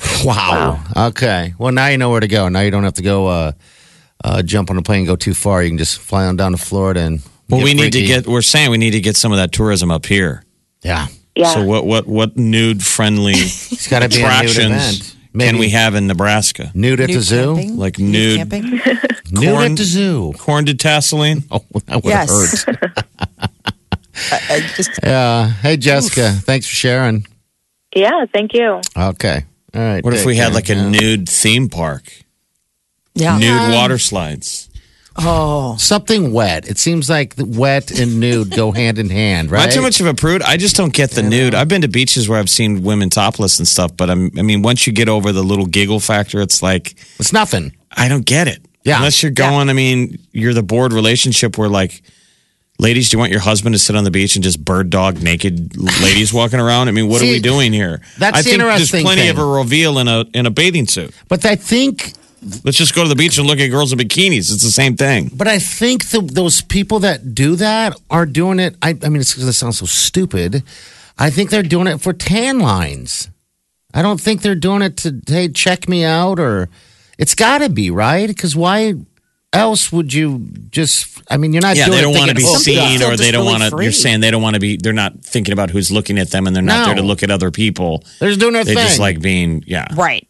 Wow. 0.26 0.84
Okay. 1.10 1.54
Well, 1.58 1.72
now 1.72 1.88
you 1.88 1.98
know 1.98 2.10
where 2.12 2.20
to 2.20 2.28
go. 2.28 2.48
Now 2.50 2.60
you 2.62 2.70
don't 2.72 2.84
have 2.84 2.94
to 2.96 3.02
go 3.02 3.28
uh, 3.28 3.52
uh, 4.24 4.42
jump 4.44 4.70
on 4.70 4.78
a 4.78 4.82
plane 4.84 5.00
and 5.00 5.08
go 5.08 5.16
too 5.16 5.34
far. 5.34 5.64
You 5.64 5.70
can 5.70 5.78
just 5.80 6.00
fly 6.00 6.26
on 6.26 6.36
down 6.36 6.52
to 6.52 6.58
Florida 6.58 7.02
and. 7.02 7.22
Well, 7.50 7.60
get 7.60 7.64
we 7.66 7.74
need 7.74 7.94
to 7.94 8.04
get. 8.06 8.28
We're 8.28 8.42
saying 8.44 8.70
we 8.72 8.78
need 8.78 8.92
to 8.92 9.00
get 9.02 9.16
some 9.18 9.32
of 9.32 9.38
that 9.38 9.52
tourism 9.52 9.90
up 9.92 10.06
here. 10.06 10.44
Yeah. 10.84 11.08
Yeah. 11.36 11.54
So 11.54 11.64
what 11.66 11.86
what 11.86 12.08
what 12.08 12.38
nude 12.38 12.84
friendly 12.84 13.34
It's 13.36 13.88
got 13.88 14.00
to 14.04 14.10
be 14.10 14.16
a 14.16 14.20
nude 14.20 14.26
attractions 14.28 15.16
event. 15.16 15.18
can 15.40 15.58
we 15.58 15.70
have 15.70 15.96
in 15.96 16.08
Nebraska? 16.08 16.72
nude 16.76 17.00
at 17.02 17.08
the 17.10 17.20
zoo? 17.22 17.56
camping? 17.56 17.78
Like 17.78 17.98
Nude 18.00 18.12
nude 18.12 18.38
camping? 18.38 18.64
Nude 19.32 19.50
Corn- 19.54 19.72
at 19.72 19.78
the 19.78 19.84
zoo. 19.86 20.34
corn 20.38 20.66
detasseling? 20.66 21.44
Oh, 21.50 21.64
that 21.88 22.04
would 22.04 22.10
Yes. 22.10 22.64
hurt. 22.66 23.06
I 24.32 24.60
just, 24.76 24.92
Yeah. 25.04 25.50
Hey, 25.50 25.78
Jessica. 25.78 26.32
Thanks 26.32 26.68
for 26.68 26.76
sharing. 26.76 27.26
yeah. 27.96 28.26
Thank 28.34 28.54
you. 28.54 28.82
Okay. 28.96 29.46
All 29.74 29.82
right. 29.82 30.04
What 30.04 30.14
if 30.14 30.26
we 30.26 30.36
had 30.38 30.54
like 30.54 30.70
a 30.70 30.76
Yeah. 30.76 30.90
nude 30.90 31.30
theme 31.30 31.70
park? 31.70 32.12
yeah. 33.14 33.38
Nude 33.38 33.74
water 33.74 33.98
slides. 33.98 34.70
Oh, 35.18 35.76
something 35.78 36.32
wet? 36.32 36.66
It 36.70 36.78
seems 36.80 37.10
like 37.10 37.36
the 37.36 37.44
wet 37.46 37.92
and 37.92 38.20
nude 38.22 38.52
go 38.52 38.72
hand 38.72 38.98
in 38.98 39.10
hand, 39.10 39.52
right? 39.52 39.66
Not 39.66 39.74
too 39.74 39.82
much 39.82 40.00
of 40.00 40.06
a 40.08 40.14
prude. 40.14 40.42
I 40.42 40.56
just 40.56 40.78
don't 40.78 40.94
get 40.94 41.12
the 41.12 41.22
nude. 41.22 41.54
I've 41.54 41.68
been 41.68 41.82
to 41.82 41.90
beaches 41.90 42.30
where 42.30 42.40
I've 42.40 42.50
seen 42.50 42.82
women 42.84 43.10
topless 43.10 43.60
and 43.60 43.68
stuff, 43.68 43.96
but 43.98 44.10
I'm, 44.10 44.32
I 44.40 44.42
mean, 44.42 44.62
once 44.62 44.88
you 44.88 44.94
get 44.94 45.10
over 45.10 45.34
the 45.34 45.44
little 45.44 45.66
giggle 45.66 46.00
factor, 46.00 46.40
it's 46.42 46.64
like 46.64 46.96
It's 47.20 47.34
nothing. 47.34 47.74
I 47.92 48.08
don't 48.08 48.26
get 48.26 48.48
it. 48.48 48.66
Yeah. 48.86 48.98
Unless 48.98 49.22
you're 49.22 49.34
going, 49.34 49.70
I 49.70 49.74
mean, 49.74 50.18
you're 50.32 50.54
the 50.54 50.64
bored 50.64 50.94
relationship 50.94 51.58
where 51.58 51.68
like, 51.70 52.02
ladies, 52.82 53.10
do 53.10 53.16
you 53.16 53.20
want 53.20 53.32
your 53.32 53.40
husband 53.40 53.74
to 53.74 53.80
sit 53.80 53.96
on 53.96 54.04
the 54.04 54.12
beach 54.12 54.36
and 54.36 54.44
just 54.44 54.64
bird 54.64 54.90
dog 54.90 55.22
naked 55.22 55.78
ladies 56.02 56.34
walking 56.34 56.60
around? 56.60 56.90
I 56.90 56.92
mean, 56.92 57.08
what 57.08 57.22
are 57.22 57.26
we 57.26 57.40
doing 57.40 57.72
here? 57.72 58.02
that's 58.18 58.40
I 58.40 58.42
think 58.42 58.58
there's 58.58 58.74
interesting 58.74 59.04
plenty 59.04 59.30
of 59.30 59.38
a 59.38 59.46
reveal 59.46 60.00
in 60.00 60.08
a 60.08 60.26
in 60.34 60.46
a 60.46 60.52
bathing 60.52 60.88
suit. 60.88 61.16
But 61.30 61.46
I 61.46 61.56
think 61.56 62.14
Let's 62.64 62.78
just 62.78 62.96
go 62.96 63.04
to 63.04 63.10
the 63.10 63.16
beach 63.16 63.38
and 63.38 63.46
look 63.46 63.60
at 63.60 63.68
girls 63.68 63.94
in 63.94 64.00
bikinis. 64.00 64.52
It's 64.52 64.64
the 64.64 64.72
same 64.72 64.98
thing. 64.98 65.30
But 65.32 65.48
I 65.48 65.60
think 65.60 66.10
the, 66.10 66.22
those 66.22 66.62
people 66.62 67.00
that 67.00 67.36
do 67.36 67.56
that 67.58 67.96
are 68.10 68.26
doing 68.26 68.60
it. 68.60 68.76
I, 68.82 68.98
I 69.04 69.10
mean, 69.10 69.22
it's 69.22 69.36
going 69.36 69.46
to 69.46 69.54
sound 69.54 69.76
so 69.76 69.86
stupid. 69.86 70.64
I 71.20 71.30
think 71.30 71.52
they're 71.52 71.62
doing 71.62 71.86
it 71.86 72.02
for 72.02 72.14
tan 72.14 72.58
lines. 72.60 73.30
I 73.94 74.02
don't 74.02 74.20
think 74.20 74.42
they're 74.42 74.56
doing 74.56 74.82
it 74.82 74.98
to, 74.98 75.22
hey, 75.28 75.50
check 75.50 75.88
me 75.88 76.04
out 76.04 76.40
or 76.40 76.70
it's 77.20 77.36
got 77.36 77.60
to 77.60 77.70
be, 77.70 77.92
right? 77.92 78.28
Because 78.28 78.56
why 78.56 78.96
else 79.54 79.92
would 79.92 80.14
you 80.14 80.48
just, 80.70 81.22
I 81.30 81.38
mean, 81.38 81.54
you're 81.54 81.62
not 81.62 81.76
Yeah, 81.76 81.86
doing 81.86 81.98
they 81.98 82.02
don't 82.04 82.14
want 82.18 82.30
to 82.30 82.36
be 82.36 82.42
seen, 82.44 83.02
or 83.04 83.18
they 83.18 83.32
don't 83.32 83.46
really 83.46 83.60
want 83.60 83.74
to. 83.76 83.84
You're 83.84 83.92
saying 83.92 84.22
they 84.22 84.32
don't 84.32 84.42
want 84.42 84.54
to 84.56 84.60
be. 84.60 84.78
They're 84.78 84.94
not 84.94 85.20
thinking 85.22 85.52
about 85.54 85.70
who's 85.70 85.92
looking 85.92 86.18
at 86.18 86.32
them, 86.32 86.48
and 86.48 86.56
they're 86.56 86.64
not 86.64 86.80
No. 86.82 86.86
there 86.88 86.96
to 86.96 87.02
look 87.02 87.24
at 87.24 87.32
other 87.32 87.52
people. 87.52 88.04
They're 88.20 88.30
just 88.30 88.40
doing 88.40 88.54
their 88.54 88.64
They 88.64 88.76
thing. 88.76 88.86
just 88.86 89.00
like 89.00 89.20
being, 89.22 89.64
yeah. 89.68 89.88
right. 89.96 90.28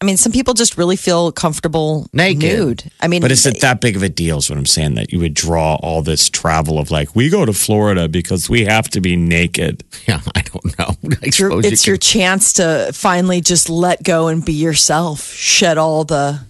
I 0.00 0.04
mean, 0.04 0.16
some 0.16 0.32
people 0.32 0.52
just 0.52 0.76
really 0.76 0.96
feel 0.96 1.30
comfortable 1.30 2.08
Naked. 2.12 2.42
nude. 2.42 2.90
I 3.00 3.06
mean, 3.06 3.22
But 3.22 3.30
is 3.30 3.46
it 3.46 3.60
that 3.60 3.80
big 3.80 3.94
of 3.94 4.02
a 4.02 4.08
deal? 4.08 4.38
Is 4.38 4.50
what 4.50 4.58
I'm 4.58 4.66
saying. 4.66 4.96
That 4.96 5.12
you 5.12 5.20
would 5.20 5.32
draw 5.32 5.76
all 5.76 6.02
this 6.02 6.28
travel 6.28 6.80
of 6.80 6.90
like, 6.90 7.14
we 7.14 7.28
go 7.30 7.46
to 7.46 7.52
Florida 7.52 8.08
because 8.08 8.50
we 8.50 8.64
have 8.64 8.88
to 8.90 9.00
be 9.00 9.14
naked. 9.14 9.84
yeah, 10.08 10.20
I 10.34 10.40
don't 10.40 10.76
know. 10.76 10.86
I 11.04 11.16
it's 11.22 11.38
your, 11.38 11.50
suppose 11.52 11.86
you 11.86 11.92
your 11.92 11.96
chance 11.98 12.52
to 12.54 12.90
finally 12.92 13.40
just 13.40 13.70
let 13.70 14.02
go 14.02 14.26
and 14.26 14.44
be 14.44 14.52
yourself, 14.54 15.22
shed 15.32 15.78
all 15.78 16.02
the. 16.02 16.40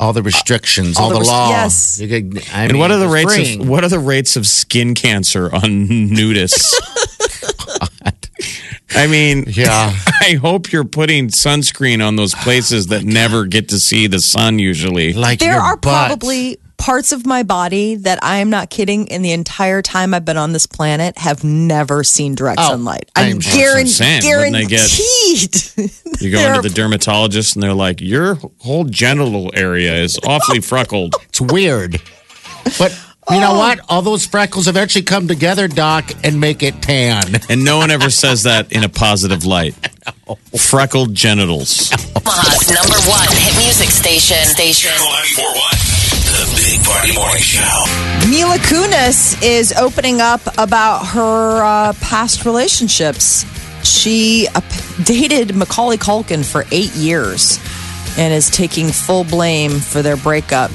All 0.00 0.12
the 0.12 0.22
restrictions, 0.22 0.96
all 0.96 1.04
all, 1.04 1.08
the 1.10 1.14
the, 1.14 1.20
res- 1.20 1.28
law. 1.28 1.48
yes. 1.50 1.98
Could, 2.00 2.42
I 2.52 2.62
And 2.64 2.72
mean, 2.72 2.80
what 2.80 2.90
are 2.90 2.98
the 2.98 3.06
rates 3.08 3.34
freeing. 3.34 3.60
of 3.60 3.68
what 3.68 3.84
are 3.84 3.88
the 3.88 3.98
rates 4.00 4.34
of 4.34 4.46
skin 4.46 4.94
cancer 4.96 5.54
on 5.54 5.62
nudists? 5.88 6.74
I 8.92 9.06
mean, 9.06 9.44
Yeah. 9.46 9.94
I 10.20 10.34
hope 10.34 10.72
you're 10.72 10.84
putting 10.84 11.28
sunscreen 11.28 12.04
on 12.06 12.16
those 12.16 12.34
places 12.34 12.88
that 12.88 13.04
never 13.04 13.44
get 13.46 13.68
to 13.68 13.78
see 13.78 14.06
the 14.08 14.18
sun 14.20 14.58
usually. 14.58 15.12
Like 15.12 15.38
There 15.38 15.52
your 15.52 15.60
are 15.60 15.76
butt. 15.76 16.08
probably 16.08 16.58
parts 16.80 17.12
of 17.12 17.26
my 17.26 17.42
body 17.42 17.94
that 17.96 18.18
I 18.24 18.38
am 18.38 18.50
not 18.50 18.70
kidding. 18.70 19.06
In 19.06 19.22
the 19.22 19.32
entire 19.32 19.82
time 19.82 20.14
I've 20.14 20.24
been 20.24 20.36
on 20.36 20.52
this 20.52 20.66
planet, 20.66 21.16
have 21.18 21.44
never 21.44 22.02
seen 22.02 22.34
direct 22.34 22.58
Oh, 22.60 22.70
sunlight. 22.70 23.10
I'm 23.14 23.34
I'm 23.34 23.40
sure. 23.40 23.52
guaran- 23.52 23.84
That's 23.84 24.00
I'm 24.00 24.20
saying. 24.22 24.36
Wouldn't 24.36 24.52
they 24.54 24.64
get- 24.66 24.90
guaranteed. 25.76 25.90
You 26.20 26.30
go 26.30 26.40
into 26.54 26.68
the 26.68 26.74
dermatologist 26.74 27.56
and 27.56 27.62
they're 27.62 27.72
like, 27.72 28.00
your 28.02 28.34
whole 28.58 28.84
genital 28.84 29.50
area 29.54 29.94
is 30.02 30.18
awfully 30.26 30.60
freckled. 30.70 31.14
It's 31.30 31.40
weird. 31.40 32.02
But 32.78 32.92
you 33.30 33.36
Oh. 33.36 33.40
know 33.40 33.54
what? 33.54 33.80
All 33.88 34.02
those 34.02 34.26
freckles 34.26 34.66
eventually 34.68 35.02
come 35.04 35.28
together, 35.28 35.66
Doc, 35.68 36.10
and 36.24 36.38
make 36.40 36.62
it 36.62 36.82
tan. 36.82 37.22
And 37.48 37.64
no 37.64 37.78
one 37.78 37.90
ever 37.90 38.10
says 38.10 38.42
that 38.42 38.70
in 38.72 38.84
a 38.84 38.88
positive 38.90 39.46
light. 39.46 39.74
Freckled 40.58 41.14
genitals. 41.14 41.90
Omaha's 42.16 42.68
number 42.70 42.98
one 43.08 43.26
hit 43.30 43.56
music 43.64 43.88
station. 43.90 44.44
Station. 44.44 44.90
Channel 44.90 45.06
941. 45.06 45.89
The 46.70 46.76
Big 46.76 46.84
Party 46.86 47.12
Morning 47.14 47.42
Show. 47.42 47.84
Mila 48.28 48.56
Kunis 48.58 49.42
is 49.42 49.72
opening 49.72 50.20
up 50.20 50.40
about 50.56 51.04
her 51.06 51.64
uh, 51.64 51.92
past 52.00 52.44
relationships. 52.44 53.44
She 53.84 54.46
uh, 54.54 54.60
dated 55.04 55.56
Macaulay 55.56 55.96
Culkin 55.96 56.44
for 56.44 56.64
eight 56.70 56.94
years 56.94 57.58
and 58.16 58.32
is 58.32 58.50
taking 58.50 58.86
full 58.88 59.24
blame 59.24 59.80
for 59.80 60.00
their 60.02 60.16
breakup. 60.16 60.70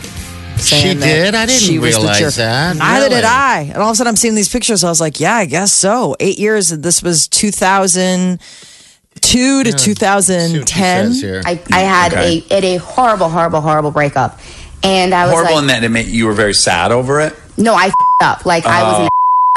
saying 0.58 0.97
She 0.97 1.01
did? 1.01 1.34
I 1.34 1.45
didn't 1.45 1.62
she 1.62 1.79
realize 1.79 2.19
jerk. 2.19 2.34
that. 2.36 2.75
Neither 2.75 3.08
did 3.10 3.23
I. 3.23 3.62
And 3.62 3.77
all 3.77 3.89
of 3.89 3.93
a 3.93 3.95
sudden, 3.95 4.10
I'm 4.10 4.15
seeing 4.17 4.36
these 4.36 4.51
pictures. 4.51 4.84
I 4.84 4.89
was 4.89 4.99
like, 4.99 5.21
yeah, 5.21 5.36
I 5.36 5.45
guess 5.45 5.71
so. 5.71 6.15
Eight 6.19 6.38
years. 6.39 6.69
This 6.69 7.01
was 7.03 7.29
2002 7.29 9.63
to 9.63 9.65
See 9.65 9.71
what 9.71 9.79
she 9.79 9.93
2010. 9.93 11.45
I, 11.45 11.62
I 11.71 11.79
had 11.79 12.12
Okay. 12.13 12.43
a, 12.49 12.58
it 12.58 12.63
a 12.65 12.75
horrible, 12.79 13.29
horrible, 13.29 13.62
horrible 13.62 13.91
breakup. 13.91 14.38
And 14.86 15.13
I 15.13 15.26
was 15.26 15.34
Horrible 15.34 15.56
like, 15.56 15.62
in 15.63 15.67
that 15.67 15.84
it 15.84 15.89
made, 15.89 16.08
you 16.08 16.26
were 16.28 16.34
very 16.34 16.54
sad 16.54 16.91
over 16.91 17.19
it. 17.19 17.36
no, 17.58 17.74
I 17.74 17.86
f***ed 17.88 18.26
up. 18.26 18.45
Like 18.45 18.65
I 18.65 18.84
was 18.84 19.00
in 19.00 19.08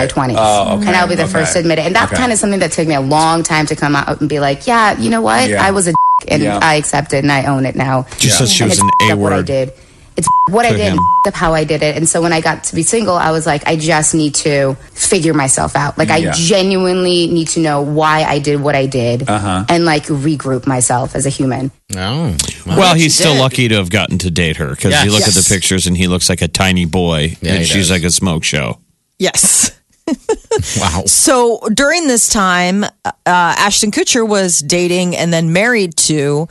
my 0.01 0.07
20s. 0.07 0.35
Oh, 0.39 0.77
okay, 0.79 0.87
And 0.87 0.97
I'll 0.97 1.09
be 1.09 1.15
the 1.17 1.25
okay. 1.25 1.33
first 1.33 1.53
to 1.55 1.59
admit 1.59 1.79
it. 1.79 1.87
And 1.87 1.95
that's 1.95 2.13
Okay. 2.13 2.21
kind 2.21 2.33
of 2.33 2.39
something 2.39 2.61
that 2.61 2.73
took 2.73 2.87
me 2.89 2.95
a 2.95 3.01
long 3.01 3.43
time 3.43 3.67
to 3.67 3.77
come 3.77 3.95
out 3.97 4.21
and 4.21 4.29
be 4.29 4.41
like, 4.41 4.67
yeah, 4.67 4.97
you 4.99 5.11
know 5.11 5.21
what? 5.21 5.49
Yeah. 5.49 5.63
I 5.63 5.71
was 5.73 5.87
a 5.89 5.93
and 6.29 6.43
Yeah. 6.43 6.59
I 6.63 6.75
accept 6.77 7.13
it 7.13 7.23
and 7.23 7.31
I 7.31 7.45
own 7.45 7.65
it 7.67 7.77
now. 7.77 8.07
She 8.19 8.31
says 8.31 8.53
she 8.53 8.63
and 8.65 8.71
was 8.71 8.79
an 8.81 8.89
A 9.03 9.13
up 9.13 9.19
what 9.19 9.33
I 9.33 9.37
word. 9.37 9.47
did. 9.47 9.73
It's 10.19 10.29
what 10.51 10.67
I 10.67 10.71
did, 10.73 10.81
and 10.93 10.99
up 11.27 11.35
how 11.35 11.55
I 11.55 11.63
did 11.65 11.83
it. 11.83 11.97
And 11.97 12.09
so 12.09 12.21
when 12.21 12.33
I 12.33 12.41
got 12.41 12.65
to 12.65 12.75
be 12.75 12.83
single, 12.83 13.15
I 13.15 13.31
was 13.31 13.47
like, 13.47 13.67
I 13.69 13.77
just 13.77 14.15
need 14.15 14.35
to 14.37 14.75
figure 14.93 15.33
myself 15.33 15.77
out. 15.77 15.97
Like 15.97 16.09
Yeah. 16.09 16.31
I 16.31 16.33
genuinely 16.33 17.29
need 17.29 17.49
to 17.49 17.61
know 17.61 17.83
why 17.83 18.25
I 18.25 18.39
did 18.41 18.61
what 18.61 18.75
I 18.75 18.87
did 18.87 19.29
Uh-huh. 19.29 19.65
and 19.69 19.85
like 19.85 20.05
regroup 20.07 20.67
myself 20.67 21.15
as 21.15 21.25
a 21.25 21.29
human. 21.31 21.71
Oh. 21.97 22.37
Well, 22.67 22.95
he's 22.97 23.15
still 23.15 23.35
did. 23.35 23.41
lucky 23.41 23.69
to 23.69 23.77
have 23.77 23.91
gotten 23.91 24.19
to 24.19 24.31
date 24.31 24.57
her 24.57 24.71
because 24.71 24.91
Yes. 24.91 25.05
you 25.07 25.13
look 25.13 25.23
at 25.23 25.35
the 25.35 25.47
pictures 25.49 25.87
and 25.87 25.97
he 25.97 26.07
looks 26.09 26.29
like 26.29 26.43
a 26.43 26.49
tiny 26.49 26.85
boy 26.85 27.37
Yeah, 27.41 27.55
and 27.55 27.67
she's 27.67 27.89
does. 27.89 27.91
like 27.93 28.03
a 28.03 28.11
smoke 28.11 28.43
show. 28.45 28.79
Yes. 29.19 29.71
Wow. 30.81 31.03
So 31.07 31.61
during 31.73 32.09
this 32.09 32.29
time, 32.29 32.83
uh, 32.85 33.13
Ashton 33.27 33.91
Kutcher 33.93 34.27
was 34.27 34.59
dating 34.61 35.15
and 35.15 35.33
then 35.33 35.53
married 35.53 35.97
to 36.09 36.49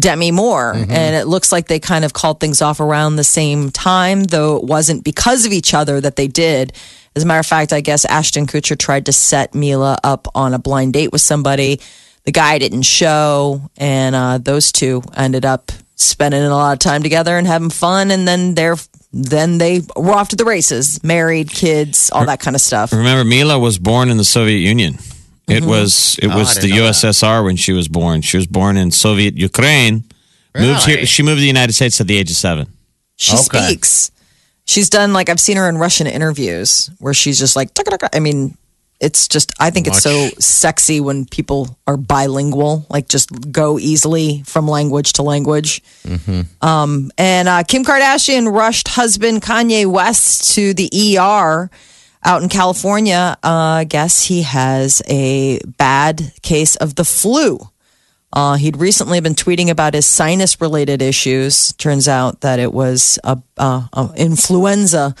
Demi 0.00 0.30
Moore. 0.30 0.72
And 0.74 1.14
it 1.14 1.26
looks 1.26 1.52
like 1.52 1.68
they 1.68 1.78
kind 1.78 2.04
of 2.04 2.12
called 2.12 2.40
things 2.40 2.62
off 2.62 2.80
around 2.80 3.16
the 3.16 3.24
same 3.24 3.70
time, 3.70 4.24
though 4.24 4.56
it 4.56 4.64
wasn't 4.64 5.04
because 5.04 5.46
of 5.46 5.52
each 5.52 5.74
other 5.74 6.00
that 6.00 6.16
they 6.16 6.26
did. 6.26 6.72
As 7.14 7.24
a 7.24 7.26
matter 7.26 7.40
of 7.40 7.46
fact, 7.46 7.72
I 7.72 7.80
guess 7.80 8.04
Ashton 8.04 8.46
Kutcher 8.46 8.78
tried 8.78 9.06
to 9.06 9.12
set 9.12 9.54
Mila 9.54 9.98
up 10.04 10.28
on 10.34 10.54
a 10.54 10.58
blind 10.58 10.92
date 10.92 11.12
with 11.12 11.20
somebody. 11.20 11.80
The 12.24 12.32
guy 12.32 12.58
didn't 12.58 12.82
show, 12.82 13.62
and 13.76 14.14
uh, 14.14 14.38
those 14.38 14.72
two 14.72 15.02
ended 15.16 15.44
up 15.44 15.72
spending 15.96 16.42
a 16.42 16.50
lot 16.50 16.72
of 16.72 16.78
time 16.78 17.02
together 17.02 17.36
and 17.36 17.46
having 17.46 17.70
fun. 17.70 18.10
And 18.10 18.26
then 18.26 18.54
they're 18.54 18.76
then 19.12 19.58
they 19.58 19.82
were 19.96 20.12
off 20.12 20.28
to 20.28 20.36
the 20.36 20.44
races, 20.44 21.02
married, 21.02 21.50
kids, 21.50 22.10
all 22.10 22.26
that 22.26 22.38
kind 22.40 22.54
of 22.54 22.62
stuff. 22.62 22.92
Remember, 22.92 23.24
Mila 23.24 23.58
was 23.58 23.78
born 23.78 24.08
in 24.08 24.16
the 24.16 24.24
Soviet 24.24 24.58
Union. 24.58 24.98
It 25.50 25.64
was 25.64 26.18
it 26.22 26.28
Oh, 26.28 26.36
was 26.38 26.54
didn't 26.54 26.70
the 26.70 26.76
know 26.76 26.84
that. 26.86 26.94
USSR 26.94 27.44
when 27.44 27.56
she 27.56 27.72
was 27.72 27.88
born. 27.88 28.20
She 28.22 28.36
was 28.36 28.46
born 28.46 28.76
in 28.76 28.90
Soviet 28.90 29.36
Ukraine. 29.36 30.04
Moved 30.56 30.84
here. 30.86 31.06
She 31.06 31.22
moved 31.22 31.36
to 31.38 31.40
the 31.42 31.46
United 31.46 31.72
States 31.74 32.00
at 32.00 32.06
the 32.06 32.16
age 32.16 32.30
of 32.30 32.36
seven. 32.36 32.66
She 33.16 33.36
Okay. 33.36 33.66
speaks. 33.68 34.10
She's 34.66 34.88
done 34.88 35.12
like 35.12 35.28
I've 35.28 35.40
seen 35.40 35.56
her 35.56 35.68
in 35.68 35.78
Russian 35.78 36.06
interviews 36.06 36.90
where 36.98 37.14
she's 37.14 37.38
just 37.38 37.56
like. 37.56 37.70
I 38.12 38.20
mean, 38.20 38.56
it's 39.00 39.28
just 39.28 39.52
I 39.58 39.70
think 39.70 39.86
it's 39.86 40.02
so 40.02 40.28
sexy 40.38 41.00
when 41.00 41.24
people 41.26 41.78
are 41.86 41.96
bilingual, 41.96 42.86
like 42.90 43.08
just 43.08 43.30
go 43.50 43.78
easily 43.78 44.42
from 44.46 44.68
language 44.68 45.14
to 45.14 45.22
language. 45.22 45.82
Um, 46.60 47.10
and 47.18 47.48
uh, 47.48 47.62
Kim 47.64 47.84
Kardashian 47.84 48.52
rushed 48.52 48.88
husband 48.88 49.42
Kanye 49.42 49.86
West 49.86 50.54
to 50.54 50.74
the 50.74 50.88
ER 51.18 51.70
out 52.24 52.42
in 52.42 52.48
California, 52.48 53.36
uh, 53.42 53.48
I 53.48 53.84
guess 53.84 54.24
he 54.24 54.42
has 54.42 55.02
a 55.08 55.60
bad 55.78 56.32
case 56.42 56.76
of 56.76 56.94
the 56.94 57.04
flu. 57.04 57.58
Uh, 58.32 58.54
he'd 58.54 58.76
recently 58.76 59.20
been 59.20 59.34
tweeting 59.34 59.70
about 59.70 59.94
his 59.94 60.06
sinus 60.06 60.60
related 60.60 61.02
issues. 61.02 61.72
Turns 61.74 62.06
out 62.06 62.42
that 62.42 62.60
it 62.60 62.72
was 62.72 63.18
a, 63.24 63.38
uh, 63.56 63.88
a 63.92 64.10
influenza, 64.16 65.14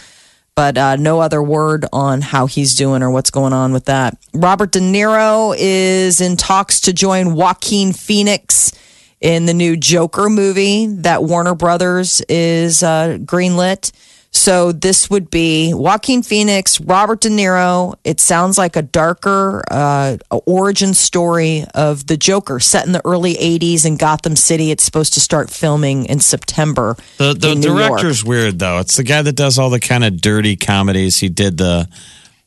but 0.54 0.78
uh, 0.78 0.96
no 0.96 1.20
other 1.20 1.42
word 1.42 1.86
on 1.92 2.20
how 2.20 2.46
he's 2.46 2.76
doing 2.76 3.02
or 3.02 3.10
what's 3.10 3.30
going 3.30 3.52
on 3.52 3.72
with 3.72 3.86
that. 3.86 4.16
Robert 4.32 4.70
De 4.70 4.80
Niro 4.80 5.54
is 5.58 6.20
in 6.20 6.36
talks 6.36 6.82
to 6.82 6.92
join 6.92 7.34
Joaquin 7.34 7.92
Phoenix 7.92 8.72
in 9.20 9.46
the 9.46 9.54
new 9.54 9.76
Joker 9.76 10.30
movie 10.30 10.86
that 10.86 11.24
Warner 11.24 11.54
Brothers 11.54 12.22
is 12.28 12.82
uh, 12.82 13.18
greenlit. 13.22 13.90
So 14.32 14.70
this 14.70 15.10
would 15.10 15.28
be 15.28 15.74
Joaquin 15.74 16.22
Phoenix, 16.22 16.80
Robert 16.80 17.20
De 17.20 17.28
Niro. 17.28 17.94
It 18.04 18.20
sounds 18.20 18.56
like 18.56 18.76
a 18.76 18.82
darker 18.82 19.64
uh, 19.70 20.18
origin 20.46 20.94
story 20.94 21.64
of 21.74 22.06
the 22.06 22.16
Joker 22.16 22.60
set 22.60 22.86
in 22.86 22.92
the 22.92 23.04
early 23.04 23.34
80s 23.34 23.84
in 23.84 23.96
Gotham 23.96 24.36
City. 24.36 24.70
It's 24.70 24.84
supposed 24.84 25.14
to 25.14 25.20
start 25.20 25.50
filming 25.50 26.06
in 26.06 26.20
September. 26.20 26.96
The 27.18 27.34
the 27.34 27.52
in 27.52 27.60
director's 27.60 28.24
weird 28.24 28.60
though. 28.60 28.78
It's 28.78 28.96
the 28.96 29.02
guy 29.02 29.20
that 29.22 29.34
does 29.34 29.58
all 29.58 29.68
the 29.68 29.80
kind 29.80 30.04
of 30.04 30.20
dirty 30.20 30.56
comedies. 30.56 31.18
He 31.18 31.28
did 31.28 31.58
the 31.58 31.88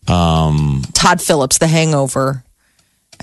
um 0.07 0.83
Todd 0.93 1.21
Phillips, 1.21 1.57
The 1.57 1.67
Hangover. 1.67 2.42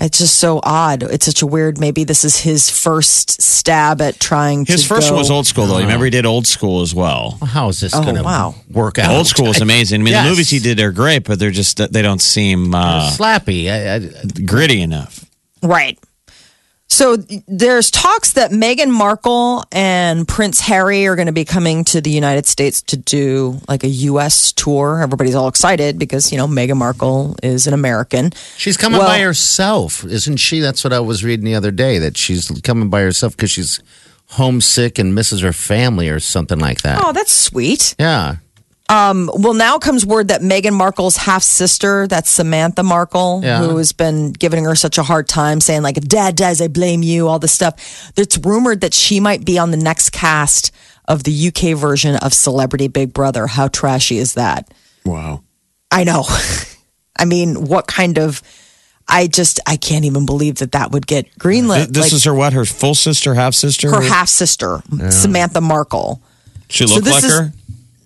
It's 0.01 0.17
just 0.17 0.37
so 0.39 0.59
odd. 0.63 1.03
It's 1.03 1.25
such 1.27 1.41
a 1.43 1.45
weird. 1.47 1.79
Maybe 1.79 2.03
this 2.03 2.25
is 2.25 2.37
his 2.37 2.69
first 2.69 3.39
stab 3.41 4.01
at 4.01 4.19
trying 4.19 4.65
to 4.65 4.71
his 4.71 4.81
to. 4.81 4.87
first 4.87 5.07
go- 5.09 5.13
one 5.13 5.19
was 5.21 5.29
old 5.31 5.45
school 5.47 5.67
though. 5.67 5.77
You 5.77 5.83
remember 5.83 6.05
he 6.05 6.11
did 6.11 6.25
old 6.25 6.47
school 6.47 6.81
as 6.81 6.95
well. 6.95 7.37
How 7.45 7.69
is 7.69 7.79
this 7.79 7.93
Oh, 7.93 8.01
going 8.03 8.15
to 8.15 8.23
wow. 8.23 8.55
work 8.71 8.97
out? 8.97 9.11
Old 9.15 9.27
school 9.27 9.47
is 9.47 9.61
amazing. 9.61 10.01
I 10.01 10.03
mean, 10.03 10.13
Yes. 10.13 10.25
the 10.25 10.29
movies 10.31 10.49
he 10.49 10.59
did 10.59 10.79
are 10.79 10.91
great, 10.91 11.23
but 11.23 11.37
they're 11.39 11.51
just 11.51 11.77
they 11.93 12.01
don't 12.01 12.21
seem 12.21 12.73
uh, 12.73 13.11
Slappy. 13.11 13.69
I, 13.71 13.95
I, 13.95 14.41
gritty 14.45 14.81
enough. 14.81 15.23
Right. 15.61 15.99
So 16.91 17.15
there's 17.47 17.89
talks 17.89 18.33
that 18.33 18.51
Meghan 18.51 18.91
Markle 18.91 19.63
and 19.71 20.27
Prince 20.27 20.59
Harry 20.59 21.07
are 21.07 21.15
going 21.15 21.27
to 21.27 21.31
be 21.31 21.45
coming 21.45 21.85
to 21.85 22.01
the 22.01 22.09
United 22.11 22.45
States 22.45 22.81
to 22.83 22.97
do 22.97 23.61
like 23.69 23.85
a 23.85 23.87
U.S. 23.87 24.51
tour. 24.51 25.01
Everybody's 25.01 25.33
all 25.33 25.47
excited 25.47 25.97
because, 25.97 26.33
you 26.33 26.37
know, 26.37 26.47
Meghan 26.47 26.75
Markle 26.75 27.37
is 27.41 27.65
an 27.65 27.73
American. 27.73 28.31
she's 28.57 28.75
coming 28.75 28.99
Well- 28.99 29.07
by 29.07 29.19
herself, 29.21 30.03
isn't 30.03 30.35
she? 30.37 30.59
That's 30.59 30.83
what 30.83 30.91
I 30.91 30.99
was 30.99 31.23
reading 31.23 31.45
the 31.45 31.55
other 31.55 31.71
day. 31.71 31.97
That 31.97 32.17
she's 32.17 32.51
coming 32.61 32.89
by 32.89 33.01
herself 33.01 33.37
because 33.37 33.51
she's 33.51 33.81
homesick 34.27 34.99
and 34.99 35.15
misses 35.15 35.39
her 35.41 35.53
family 35.53 36.09
or 36.09 36.19
something 36.19 36.59
like 36.59 36.81
that. 36.81 37.01
Oh, 37.03 37.13
that's 37.13 37.31
sweet. 37.31 37.95
Yeah. 37.99 38.35
Um, 38.91 39.29
well, 39.33 39.53
now 39.53 39.77
comes 39.77 40.05
word 40.05 40.27
that 40.27 40.41
Meghan 40.41 40.73
Markle's 40.73 41.15
half 41.15 41.43
sister, 41.43 42.07
that's 42.07 42.29
Samantha 42.29 42.83
Markle, 42.83 43.39
Yeah. 43.41 43.59
who 43.63 43.77
has 43.77 43.93
been 43.93 44.33
giving 44.33 44.65
her 44.65 44.75
such 44.75 44.97
a 44.97 45.03
hard 45.03 45.29
time, 45.29 45.61
saying, 45.61 45.81
like, 45.81 45.97
if 45.97 46.03
dad 46.07 46.35
dies, 46.35 46.59
I 46.59 46.67
blame 46.67 47.01
you, 47.01 47.27
all 47.29 47.39
this 47.39 47.53
stuff. 47.53 48.11
It's 48.17 48.37
rumored 48.37 48.81
that 48.81 48.93
she 48.93 49.21
might 49.21 49.45
be 49.45 49.57
on 49.57 49.71
the 49.71 49.77
next 49.77 50.09
cast 50.11 50.71
of 51.07 51.23
the 51.23 51.31
UK 51.47 51.73
version 51.77 52.17
of 52.17 52.33
Celebrity 52.33 52.89
Big 52.89 53.13
Brother. 53.13 53.47
How 53.47 53.69
trashy 53.69 54.17
is 54.17 54.33
that? 54.33 54.69
Wow. 55.05 55.41
I 55.89 56.03
know. 56.03 56.25
I 57.17 57.23
mean, 57.25 57.65
what 57.67 57.87
kind 57.87 58.17
of. 58.19 58.41
I 59.07 59.27
just, 59.27 59.59
I 59.67 59.75
can't 59.77 60.05
even 60.05 60.25
believe 60.25 60.55
that 60.59 60.71
that 60.73 60.91
would 60.91 61.05
get 61.07 61.33
greenlit. 61.37 61.87
This 61.93 62.05
Like, 62.07 62.13
is 62.13 62.23
her 62.25 62.33
what? 62.33 62.53
Her 62.53 62.63
full 62.65 62.95
sister, 62.95 63.33
half 63.35 63.53
sister? 63.53 63.89
her 63.89 64.01
half 64.01 64.29
sister, 64.29 64.81
Samantha 65.09 65.59
Markle. 65.59 66.21
She 66.69 66.87
so 66.87 66.95
look 66.95 67.05
like 67.05 67.23
is- 67.23 67.31
her? 67.31 67.53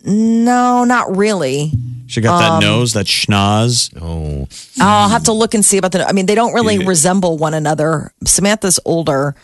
No, 0.05 0.83
not 0.83 1.15
really. 1.15 1.71
She 2.07 2.21
got 2.21 2.41
Um, 2.43 2.59
that 2.61 2.65
nose, 2.67 2.93
that 2.93 3.07
schnoz. 3.07 3.89
Oh. 3.99 4.47
I'll 4.79 5.09
have 5.09 5.23
to 5.23 5.31
look 5.33 5.53
and 5.55 5.65
see 5.65 5.77
about 5.77 5.91
the. 5.91 6.07
I 6.07 6.11
mean, 6.11 6.27
they 6.27 6.35
don't 6.35 6.53
really 6.53 6.75
Yeah. 6.77 6.85
resemble 6.87 7.37
one 7.37 7.53
another. 7.55 8.13
Samantha's 8.25 8.79
older, 8.85 9.35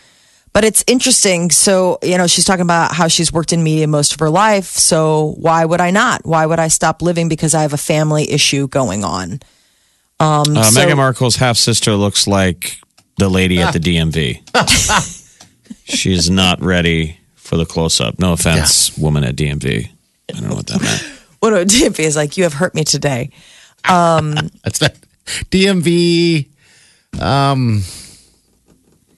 but 0.52 0.64
it's 0.64 0.84
interesting. 0.86 1.50
So, 1.50 1.98
you 2.02 2.16
know, 2.16 2.28
she's 2.28 2.44
talking 2.44 2.62
about 2.62 2.94
how 2.94 3.08
she's 3.08 3.32
worked 3.32 3.52
in 3.52 3.64
media 3.64 3.88
most 3.88 4.12
of 4.12 4.20
her 4.20 4.30
life. 4.30 4.66
So, 4.78 5.34
why 5.38 5.64
would 5.64 5.80
I 5.80 5.90
not? 5.90 6.24
Why 6.24 6.46
would 6.46 6.60
I 6.60 6.68
stop 6.68 7.02
living 7.02 7.28
because 7.28 7.52
I 7.52 7.62
have 7.62 7.72
a 7.72 7.76
family 7.78 8.30
issue 8.30 8.68
going 8.68 9.02
on? 9.04 9.40
Um, 10.20 10.56
Uh, 10.56 10.62
so- 10.62 10.80
Meghan 10.80 10.96
Markle's 10.98 11.36
half 11.36 11.56
sister 11.56 11.96
looks 11.96 12.28
like 12.28 12.78
the 13.18 13.28
lady 13.28 13.58
at 13.60 13.72
the 13.72 13.80
DMV. 13.80 14.40
She's 15.84 16.30
not 16.30 16.62
ready 16.62 17.18
for 17.34 17.56
the 17.56 17.66
close 17.66 18.00
up. 18.00 18.20
No 18.20 18.32
offense, 18.32 18.96
woman 18.96 19.24
at 19.24 19.34
DMV. 19.34 19.88
I 20.34 20.40
don't 20.40 20.48
know 20.48 20.56
what 20.56 20.66
that 20.68 20.80
meant. 20.82 21.02
what 21.40 21.52
a 21.52 21.64
DMV 21.66 22.00
is 22.00 22.16
like. 22.16 22.36
You 22.36 22.44
have 22.44 22.54
hurt 22.54 22.74
me 22.74 22.84
today. 22.84 23.30
Um, 23.88 24.32
That's 24.64 24.80
not 24.80 24.94
DMV. 25.50 26.48
Um, 27.20 27.82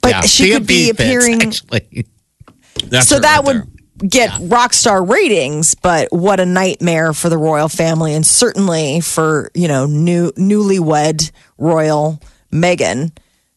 But 0.02 0.10
yeah, 0.10 0.20
she 0.22 0.52
could 0.52 0.66
be 0.66 0.86
fits, 0.88 1.00
appearing. 1.00 1.42
Actually. 1.42 2.06
That's 2.86 3.08
so 3.08 3.18
that 3.20 3.36
right 3.36 3.44
would 3.46 3.56
there. 3.98 4.08
get 4.08 4.30
rock 4.50 4.72
star 4.72 5.02
ratings, 5.04 5.74
but 5.76 6.08
what 6.12 6.40
a 6.40 6.46
nightmare 6.46 7.12
for 7.12 7.28
the 7.28 7.38
royal 7.38 7.68
family 7.68 8.14
and 8.14 8.26
certainly 8.26 9.00
for, 9.00 9.50
you 9.54 9.68
know, 9.68 9.86
new 9.86 10.32
newlywed 10.32 11.30
royal 11.56 12.20
Meghan 12.52 13.12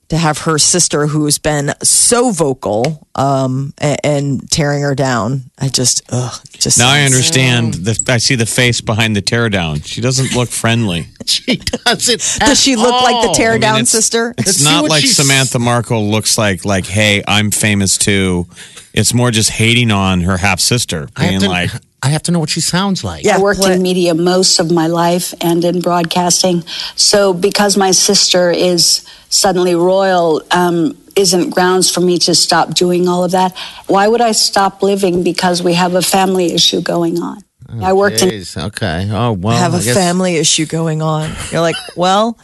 to 0.09 0.17
have 0.17 0.39
her 0.39 0.57
sister 0.57 1.07
who's 1.07 1.37
been 1.37 1.73
so 1.83 2.31
vocal 2.31 3.07
um 3.15 3.73
and, 3.77 3.99
and 4.03 4.51
tearing 4.51 4.81
her 4.81 4.95
down. 4.95 5.43
I 5.59 5.69
just 5.69 6.01
ugh 6.09 6.39
just 6.53 6.77
Now 6.77 6.89
I 6.89 7.01
understand. 7.03 7.73
The, 7.75 8.11
I 8.13 8.17
see 8.17 8.35
the 8.35 8.45
face 8.45 8.81
behind 8.81 9.15
the 9.15 9.21
teardown. 9.21 9.85
She 9.85 10.01
doesn't 10.01 10.35
look 10.35 10.49
friendly. 10.49 11.07
She 11.37 11.57
doesn't. 11.57 12.39
Does 12.39 12.59
she 12.61 12.75
look 12.75 13.01
like 13.03 13.27
the 13.27 13.33
tear 13.33 13.51
I 13.51 13.53
mean, 13.53 13.61
down 13.61 13.75
it's- 13.75 13.89
sister? 13.89 14.33
It's 14.37 14.47
Let's 14.47 14.63
not 14.63 14.81
what 14.83 14.91
like 14.91 15.05
Samantha 15.05 15.59
Markle 15.59 16.09
looks 16.09 16.37
like. 16.37 16.65
Like, 16.65 16.85
hey, 16.85 17.23
I'm 17.27 17.51
famous 17.51 17.97
too. 17.97 18.47
It's 18.93 19.13
more 19.13 19.29
just 19.31 19.49
hating 19.51 19.91
on 19.91 20.21
her 20.21 20.37
half 20.37 20.59
sister, 20.59 21.07
I 21.15 21.23
have, 21.23 21.29
being 21.29 21.41
to, 21.41 21.49
like, 21.49 21.71
I 22.01 22.07
have 22.09 22.23
to 22.23 22.31
know 22.31 22.39
what 22.39 22.49
she 22.49 22.61
sounds 22.61 23.03
like. 23.03 23.23
Yeah. 23.25 23.37
I 23.37 23.41
worked 23.41 23.59
play- 23.61 23.73
in 23.73 23.81
media 23.81 24.13
most 24.15 24.59
of 24.59 24.71
my 24.71 24.87
life 24.87 25.33
and 25.41 25.63
in 25.63 25.81
broadcasting. 25.81 26.63
So 26.95 27.33
because 27.33 27.77
my 27.77 27.91
sister 27.91 28.49
is 28.51 29.05
suddenly 29.29 29.75
royal, 29.75 30.41
um, 30.51 30.97
isn't 31.15 31.49
grounds 31.49 31.89
for 31.91 31.99
me 32.01 32.17
to 32.19 32.33
stop 32.35 32.73
doing 32.73 33.07
all 33.07 33.23
of 33.23 33.31
that. 33.31 33.55
Why 33.87 34.07
would 34.07 34.21
I 34.21 34.31
stop 34.31 34.81
living 34.83 35.23
because 35.23 35.61
we 35.63 35.73
have 35.73 35.95
a 35.95 36.01
family 36.01 36.53
issue 36.53 36.81
going 36.81 37.19
on? 37.21 37.43
I 37.69 37.93
worked 37.93 38.21
in 38.21 38.43
okay. 38.57 39.09
Oh 39.11 39.33
well. 39.33 39.57
have 39.57 39.73
I 39.73 39.79
a 39.79 39.83
guess- 39.83 39.95
family 39.95 40.35
issue 40.37 40.65
going 40.65 41.01
on. 41.01 41.33
You're 41.51 41.61
like, 41.61 41.75
well, 41.95 42.37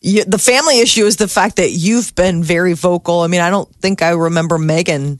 you, 0.00 0.24
the 0.24 0.38
family 0.38 0.80
issue 0.80 1.04
is 1.06 1.16
the 1.16 1.28
fact 1.28 1.56
that 1.56 1.70
you've 1.70 2.14
been 2.14 2.42
very 2.42 2.74
vocal. 2.74 3.20
I 3.20 3.26
mean, 3.28 3.40
I 3.40 3.50
don't 3.50 3.68
think 3.76 4.02
I 4.02 4.10
remember 4.10 4.58
Meghan 4.58 5.18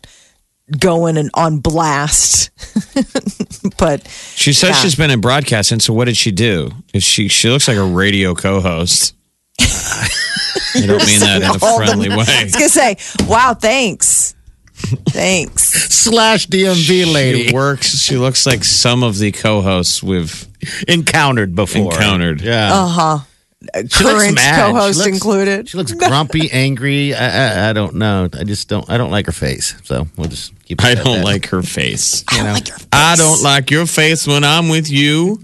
going 0.79 1.17
and 1.17 1.31
on 1.35 1.59
blast, 1.61 2.51
but 3.79 4.07
she 4.35 4.53
says 4.53 4.71
Yeah. 4.71 4.75
she's 4.83 4.95
been 4.97 5.11
in 5.11 5.21
broadcasting. 5.21 5.81
So 5.81 5.93
what 5.95 6.05
did 6.05 6.17
she 6.17 6.31
do? 6.31 6.71
Is 6.93 7.03
she 7.05 7.29
she 7.29 7.49
looks 7.49 7.67
like 7.69 7.79
a 7.79 7.85
radio 7.85 8.35
co-host. 8.35 9.15
I 9.61 10.85
don't 10.87 11.05
mean 11.07 11.21
that 11.21 11.43
in 11.43 11.51
a 11.51 11.59
friendly 11.59 11.59
the- 11.59 11.85
friendly 11.87 12.11
I 12.11 12.17
way. 12.17 12.45
was 12.45 12.53
gonna 12.53 12.69
say, 12.69 12.97
wow, 13.27 13.55
thanks, 13.55 14.35
thanks. 15.11 15.62
slash 15.95 16.47
DMV 16.49 17.12
lady 17.12 17.49
She 17.49 17.55
works. 17.55 17.99
She 17.99 18.17
looks 18.17 18.47
like 18.47 18.64
some 18.64 19.03
of 19.03 19.19
the 19.19 19.33
co-hosts 19.33 20.03
we've 20.03 20.47
encountered 20.87 21.55
before. 21.55 21.93
Encountered. 21.93 22.41
Yeah. 22.41 22.71
Uh 22.73 22.87
huh. 22.87 23.19
She 23.75 24.05
Current 24.05 24.38
co-host 24.38 24.99
looks- 24.99 25.09
included. 25.09 25.69
She 25.69 25.77
looks 25.79 25.93
grumpy, 25.93 26.49
angry. 26.53 27.12
I, 27.12 27.27
I, 27.67 27.71
I 27.71 27.73
don't 27.73 27.97
know. 27.97 28.29
I 28.33 28.45
just 28.45 28.69
don't. 28.69 28.88
I 28.88 28.97
don't 28.97 29.11
like 29.11 29.27
her 29.27 29.33
face. 29.33 29.75
So 29.83 30.07
we'll 30.17 30.29
just 30.29 30.53
keep. 30.64 30.83
I 30.85 30.95
don't 30.95 31.19
that. 31.19 31.25
like 31.25 31.47
her 31.47 31.62
face. 31.62 32.23
I 32.31 32.37
don't 32.37 32.53
like 32.53 32.69
your 32.69 32.77
I 32.93 33.17
don't 33.17 33.43
like 33.43 33.71
your 33.73 33.87
face 33.87 34.27
when 34.29 34.45
I'm 34.45 34.69
with 34.69 34.88
you. 34.88 35.41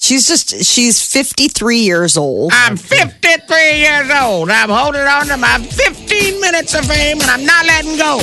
She's 0.00 0.28
just 0.28 0.50
she's 0.64 1.02
53 1.04 1.78
years 1.78 2.16
old. 2.16 2.52
I'm 2.54 2.76
53 2.76 3.78
years 3.78 4.08
old. 4.22 4.48
I'm 4.48 4.68
holding 4.70 5.00
on 5.02 5.26
to 5.26 5.36
my 5.36 5.58
15 5.58 6.40
minutes 6.40 6.74
of 6.74 6.86
fame, 6.86 7.20
and 7.20 7.28
I'm 7.28 7.44
not 7.44 7.66
letting 7.66 7.96
go. 7.98 8.20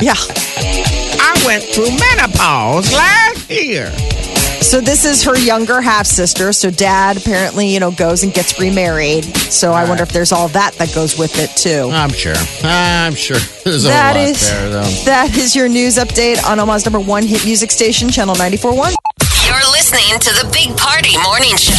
Yeah. 0.00 0.14
I 0.18 1.42
went 1.46 1.62
through 1.62 1.90
menopause 1.96 2.92
last 2.92 3.48
year. 3.48 3.92
So 4.60 4.80
this 4.80 5.04
is 5.04 5.22
her 5.22 5.38
younger 5.38 5.80
half 5.80 6.06
sister. 6.06 6.52
So 6.52 6.70
dad 6.70 7.16
apparently, 7.18 7.68
you 7.72 7.78
know, 7.78 7.92
goes 7.92 8.24
and 8.24 8.32
gets 8.34 8.58
remarried. 8.58 9.24
So 9.52 9.72
I 9.72 9.88
wonder 9.88 10.02
if 10.02 10.10
there's 10.12 10.32
all 10.32 10.48
that 10.48 10.74
that 10.74 10.92
goes 10.94 11.16
with 11.16 11.38
it 11.38 11.50
too. 11.56 11.90
I'm 11.92 12.10
sure. 12.10 12.34
I'm 12.64 13.14
sure. 13.14 13.36
There's 13.64 13.84
a 13.84 13.88
That 13.88 14.16
lot 14.16 14.24
is 14.28 14.40
there, 14.50 14.70
though. 14.70 14.82
that 15.04 15.36
is 15.36 15.54
your 15.54 15.68
news 15.68 15.96
update 15.96 16.44
on 16.44 16.58
Omaha's 16.58 16.84
number 16.84 16.98
one 17.00 17.22
hit 17.24 17.44
music 17.44 17.70
station, 17.70 18.08
Channel 18.10 18.34
94.1. 18.34 18.94
You're 19.46 19.70
listening 19.72 20.18
to 20.20 20.30
the 20.42 20.48
Big 20.52 20.76
Party 20.76 21.16
Morning 21.22 21.56
Show. 21.56 21.74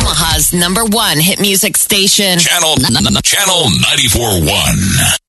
Omaha's 0.00 0.52
number 0.52 0.84
one 0.84 1.18
hit 1.18 1.40
music 1.40 1.76
station. 1.76 2.38
Channel, 2.38 2.76
channel 3.22 3.64
94.1. 3.94 5.18